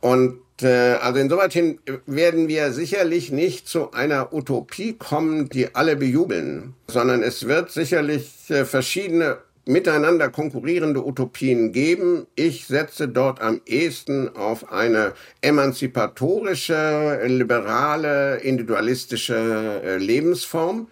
Und 0.00 0.40
äh, 0.62 0.94
also 0.94 1.20
insoweit 1.20 1.52
hin 1.52 1.78
werden 2.06 2.48
wir 2.48 2.72
sicherlich 2.72 3.30
nicht 3.30 3.68
zu 3.68 3.92
einer 3.92 4.32
Utopie 4.32 4.94
kommen, 4.94 5.48
die 5.48 5.74
alle 5.74 5.96
bejubeln, 5.96 6.74
sondern 6.88 7.22
es 7.22 7.46
wird 7.46 7.70
sicherlich 7.70 8.50
äh, 8.50 8.64
verschiedene 8.64 9.38
miteinander 9.66 10.30
konkurrierende 10.30 11.04
Utopien 11.04 11.72
geben. 11.72 12.26
Ich 12.36 12.66
setze 12.66 13.08
dort 13.08 13.40
am 13.40 13.60
ehesten 13.66 14.34
auf 14.34 14.72
eine 14.72 15.12
emanzipatorische, 15.42 17.20
liberale, 17.26 18.36
individualistische 18.36 19.82
äh, 19.84 19.96
Lebensform. 19.98 20.88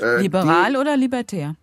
Äh, 0.00 0.20
Liberal 0.20 0.72
die, 0.72 0.78
oder 0.78 0.96
libertär? 0.96 1.56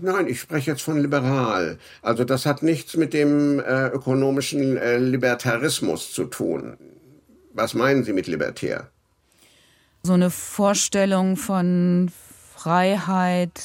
Nein, 0.00 0.26
ich 0.26 0.40
spreche 0.40 0.70
jetzt 0.70 0.82
von 0.82 0.98
liberal. 0.98 1.78
Also 2.02 2.24
das 2.24 2.46
hat 2.46 2.62
nichts 2.62 2.96
mit 2.96 3.12
dem 3.12 3.60
äh, 3.60 3.88
ökonomischen 3.88 4.76
äh, 4.76 4.98
Libertarismus 4.98 6.12
zu 6.12 6.24
tun. 6.24 6.78
Was 7.52 7.74
meinen 7.74 8.04
Sie 8.04 8.12
mit 8.12 8.26
libertär? 8.26 8.88
So 10.02 10.12
eine 10.14 10.30
Vorstellung 10.30 11.36
von 11.36 12.10
Freiheit, 12.54 13.60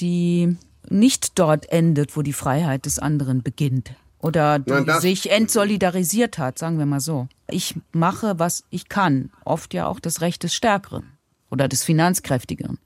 die 0.00 0.56
nicht 0.90 1.38
dort 1.38 1.70
endet, 1.70 2.16
wo 2.16 2.22
die 2.22 2.32
Freiheit 2.32 2.86
des 2.86 2.98
anderen 2.98 3.42
beginnt. 3.42 3.92
Oder 4.20 4.58
die 4.58 4.70
Nein, 4.70 5.00
sich 5.00 5.30
entsolidarisiert 5.30 6.38
hat, 6.38 6.58
sagen 6.58 6.78
wir 6.78 6.86
mal 6.86 7.00
so. 7.00 7.28
Ich 7.48 7.74
mache, 7.92 8.38
was 8.38 8.64
ich 8.70 8.88
kann. 8.88 9.30
Oft 9.44 9.74
ja 9.74 9.86
auch 9.86 10.00
das 10.00 10.20
Recht 10.20 10.42
des 10.42 10.54
Stärkeren 10.54 11.12
oder 11.50 11.68
des 11.68 11.84
Finanzkräftigeren. 11.84 12.78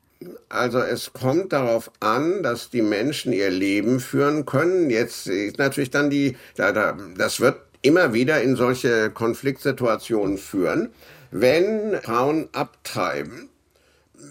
Also 0.48 0.80
es 0.80 1.12
kommt 1.12 1.52
darauf 1.52 1.92
an, 2.00 2.42
dass 2.42 2.70
die 2.70 2.82
Menschen 2.82 3.32
ihr 3.32 3.50
Leben 3.50 4.00
führen 4.00 4.44
können. 4.44 4.90
Jetzt 4.90 5.28
ist 5.28 5.58
natürlich 5.58 5.90
dann 5.90 6.10
die, 6.10 6.36
da, 6.56 6.72
da, 6.72 6.96
das 7.16 7.40
wird 7.40 7.56
immer 7.82 8.12
wieder 8.12 8.42
in 8.42 8.56
solche 8.56 9.10
Konfliktsituationen 9.10 10.38
führen. 10.38 10.90
Wenn 11.30 12.00
Frauen 12.02 12.48
abtreiben, 12.52 13.49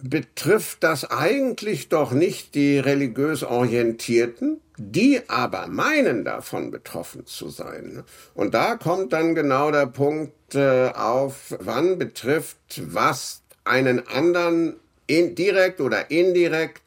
betrifft 0.04 0.84
das 0.84 1.10
eigentlich 1.10 1.90
doch 1.90 2.12
nicht 2.12 2.56
die 2.56 2.80
religiös 2.80 3.44
Orientierten, 3.44 4.62
die 4.78 5.22
aber 5.28 5.68
meinen 5.68 6.24
davon 6.24 6.72
betroffen 6.72 7.26
zu 7.26 7.50
sein. 7.50 8.04
Und 8.34 8.54
da 8.54 8.76
kommt 8.76 9.14
dann 9.14 9.36
genau 9.36 9.72
der 9.72 9.88
Punkt 9.88 10.56
äh, 10.56 10.90
auf, 10.90 11.56
wann 11.60 11.98
betrifft 11.98 12.58
was 12.86 13.42
einen 13.66 14.08
anderen 14.08 14.78
in, 15.08 15.36
direkt 15.36 15.82
oder 15.82 16.12
indirekt. 16.12 16.82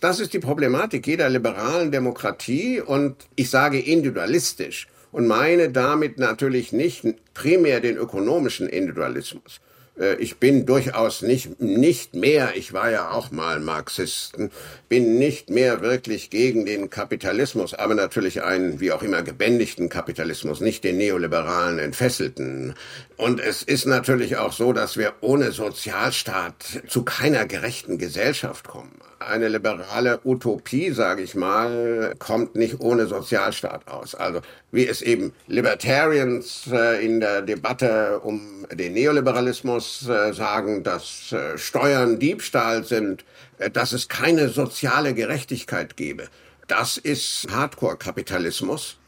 Das 0.00 0.20
ist 0.20 0.32
die 0.32 0.38
Problematik 0.38 1.06
jeder 1.06 1.28
liberalen 1.28 1.90
Demokratie 1.90 2.80
und 2.80 3.16
ich 3.36 3.50
sage 3.50 3.78
individualistisch 3.78 4.88
und 5.12 5.26
meine 5.26 5.70
damit 5.70 6.18
natürlich 6.18 6.72
nicht 6.72 7.04
primär 7.34 7.80
den 7.80 7.96
ökonomischen 7.96 8.68
Individualismus. 8.68 9.60
Äh, 9.98 10.16
ich 10.16 10.38
bin 10.38 10.66
durchaus 10.66 11.22
nicht, 11.22 11.60
nicht 11.60 12.14
mehr, 12.14 12.56
ich 12.56 12.72
war 12.72 12.90
ja 12.90 13.10
auch 13.10 13.30
mal 13.30 13.60
Marxisten, 13.60 14.50
bin 14.88 15.18
nicht 15.18 15.50
mehr 15.50 15.80
wirklich 15.80 16.30
gegen 16.30 16.66
den 16.66 16.90
Kapitalismus, 16.90 17.74
aber 17.74 17.94
natürlich 17.94 18.42
einen, 18.42 18.80
wie 18.80 18.92
auch 18.92 19.02
immer, 19.02 19.22
gebändigten 19.22 19.88
Kapitalismus, 19.88 20.60
nicht 20.60 20.84
den 20.84 20.98
neoliberalen, 20.98 21.78
entfesselten. 21.78 22.74
Und 23.16 23.40
es 23.40 23.62
ist 23.62 23.86
natürlich 23.86 24.36
auch 24.36 24.52
so, 24.52 24.72
dass 24.72 24.96
wir 24.96 25.14
ohne 25.20 25.52
Sozialstaat 25.52 26.82
zu 26.88 27.04
keiner 27.04 27.46
gerechten 27.46 27.98
Gesellschaft 27.98 28.66
kommen. 28.68 29.00
Eine 29.26 29.48
liberale 29.48 30.20
Utopie, 30.24 30.90
sage 30.90 31.22
ich 31.22 31.34
mal, 31.34 32.14
kommt 32.18 32.56
nicht 32.56 32.80
ohne 32.80 33.06
Sozialstaat 33.06 33.88
aus. 33.88 34.14
Also 34.14 34.40
wie 34.70 34.86
es 34.86 35.02
eben 35.02 35.32
Libertarians 35.46 36.68
äh, 36.70 37.04
in 37.04 37.20
der 37.20 37.42
Debatte 37.42 38.20
um 38.20 38.66
den 38.70 38.92
Neoliberalismus 38.92 40.08
äh, 40.08 40.32
sagen, 40.32 40.82
dass 40.82 41.32
äh, 41.32 41.56
Steuern 41.56 42.18
Diebstahl 42.18 42.84
sind, 42.84 43.24
dass 43.72 43.92
es 43.92 44.08
keine 44.08 44.48
soziale 44.48 45.14
Gerechtigkeit 45.14 45.96
gebe. 45.96 46.28
Das 46.66 46.98
ist 46.98 47.46
Hardcore-Kapitalismus. 47.50 48.98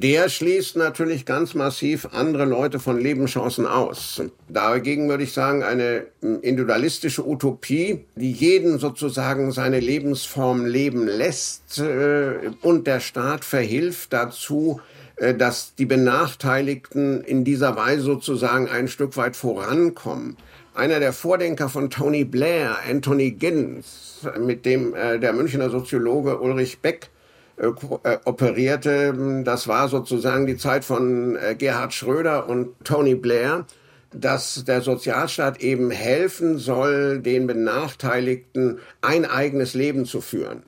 Der 0.00 0.28
schließt 0.28 0.76
natürlich 0.76 1.24
ganz 1.24 1.54
massiv 1.54 2.08
andere 2.10 2.46
Leute 2.46 2.80
von 2.80 2.98
Lebenschancen 2.98 3.64
aus. 3.64 4.20
Dagegen 4.48 5.08
würde 5.08 5.22
ich 5.22 5.32
sagen, 5.32 5.62
eine 5.62 6.06
individualistische 6.20 7.24
Utopie, 7.24 8.04
die 8.16 8.32
jeden 8.32 8.80
sozusagen 8.80 9.52
seine 9.52 9.78
Lebensform 9.78 10.66
leben 10.66 11.06
lässt 11.06 11.78
äh, 11.78 12.50
und 12.60 12.88
der 12.88 12.98
Staat 12.98 13.44
verhilft 13.44 14.12
dazu, 14.12 14.80
äh, 15.16 15.32
dass 15.32 15.76
die 15.76 15.86
Benachteiligten 15.86 17.22
in 17.22 17.44
dieser 17.44 17.76
Weise 17.76 18.02
sozusagen 18.02 18.68
ein 18.68 18.88
Stück 18.88 19.16
weit 19.16 19.36
vorankommen. 19.36 20.36
Einer 20.74 20.98
der 20.98 21.12
Vordenker 21.12 21.68
von 21.68 21.88
Tony 21.88 22.24
Blair, 22.24 22.78
Anthony 22.90 23.30
Giddens, 23.30 24.26
mit 24.40 24.66
dem 24.66 24.92
äh, 24.96 25.20
der 25.20 25.32
Münchner 25.32 25.70
Soziologe 25.70 26.40
Ulrich 26.40 26.80
Beck 26.80 27.10
äh, 27.56 27.66
äh, 27.66 28.18
operierte. 28.24 29.42
Das 29.44 29.68
war 29.68 29.88
sozusagen 29.88 30.46
die 30.46 30.56
Zeit 30.56 30.84
von 30.84 31.36
äh, 31.36 31.54
Gerhard 31.54 31.94
Schröder 31.94 32.48
und 32.48 32.74
Tony 32.84 33.14
Blair, 33.14 33.66
dass 34.12 34.64
der 34.64 34.80
Sozialstaat 34.80 35.60
eben 35.60 35.90
helfen 35.90 36.58
soll, 36.58 37.20
den 37.20 37.46
Benachteiligten 37.46 38.78
ein 39.00 39.24
eigenes 39.24 39.74
Leben 39.74 40.04
zu 40.04 40.20
führen. 40.20 40.62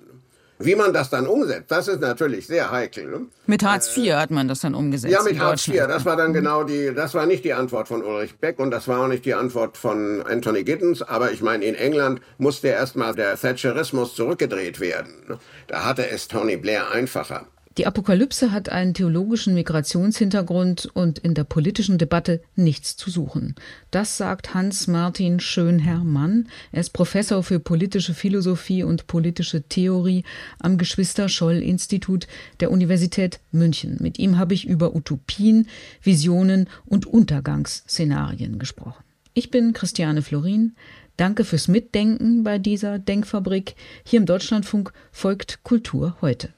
Wie 0.58 0.74
man 0.74 0.92
das 0.92 1.10
dann 1.10 1.26
umsetzt, 1.26 1.70
das 1.70 1.86
ist 1.88 2.00
natürlich 2.00 2.46
sehr 2.46 2.70
heikel. 2.70 3.06
Ne? 3.06 3.26
Mit 3.46 3.62
Hartz 3.62 3.94
IV 3.96 4.06
äh, 4.06 4.14
hat 4.14 4.30
man 4.30 4.48
das 4.48 4.60
dann 4.60 4.74
umgesetzt. 4.74 5.12
Ja, 5.12 5.22
mit 5.22 5.38
Hartz 5.38 5.68
IV. 5.68 5.86
Das 5.86 6.04
war 6.06 6.16
dann 6.16 6.32
genau 6.32 6.64
die, 6.64 6.94
das 6.94 7.12
war 7.14 7.26
nicht 7.26 7.44
die 7.44 7.52
Antwort 7.52 7.88
von 7.88 8.02
Ulrich 8.02 8.36
Beck 8.38 8.58
und 8.58 8.70
das 8.70 8.88
war 8.88 9.00
auch 9.00 9.08
nicht 9.08 9.24
die 9.26 9.34
Antwort 9.34 9.76
von 9.76 10.22
Anthony 10.22 10.64
Giddens. 10.64 11.02
Aber 11.02 11.30
ich 11.30 11.42
meine, 11.42 11.64
in 11.64 11.74
England 11.74 12.20
musste 12.38 12.68
erstmal 12.68 13.14
der 13.14 13.38
Thatcherismus 13.38 14.14
zurückgedreht 14.14 14.80
werden. 14.80 15.38
Da 15.66 15.84
hatte 15.84 16.08
es 16.08 16.28
Tony 16.28 16.56
Blair 16.56 16.90
einfacher. 16.90 17.46
Die 17.78 17.86
Apokalypse 17.86 18.52
hat 18.52 18.70
einen 18.70 18.94
theologischen 18.94 19.52
Migrationshintergrund 19.52 20.88
und 20.94 21.18
in 21.18 21.34
der 21.34 21.44
politischen 21.44 21.98
Debatte 21.98 22.40
nichts 22.54 22.96
zu 22.96 23.10
suchen. 23.10 23.54
Das 23.90 24.16
sagt 24.16 24.54
Hans-Martin 24.54 25.40
Schönherr-Mann. 25.40 26.48
Er 26.72 26.80
ist 26.80 26.94
Professor 26.94 27.42
für 27.42 27.60
politische 27.60 28.14
Philosophie 28.14 28.82
und 28.82 29.06
politische 29.06 29.62
Theorie 29.62 30.24
am 30.58 30.78
Geschwister-Scholl-Institut 30.78 32.26
der 32.60 32.70
Universität 32.70 33.40
München. 33.52 33.98
Mit 34.00 34.18
ihm 34.18 34.38
habe 34.38 34.54
ich 34.54 34.66
über 34.66 34.96
Utopien, 34.96 35.68
Visionen 36.02 36.70
und 36.86 37.04
Untergangsszenarien 37.04 38.58
gesprochen. 38.58 39.04
Ich 39.34 39.50
bin 39.50 39.74
Christiane 39.74 40.22
Florin. 40.22 40.76
Danke 41.18 41.44
fürs 41.44 41.68
Mitdenken 41.68 42.42
bei 42.42 42.58
dieser 42.58 42.98
Denkfabrik. 42.98 43.74
Hier 44.02 44.18
im 44.18 44.24
Deutschlandfunk 44.24 44.94
folgt 45.12 45.62
Kultur 45.62 46.16
heute. 46.22 46.55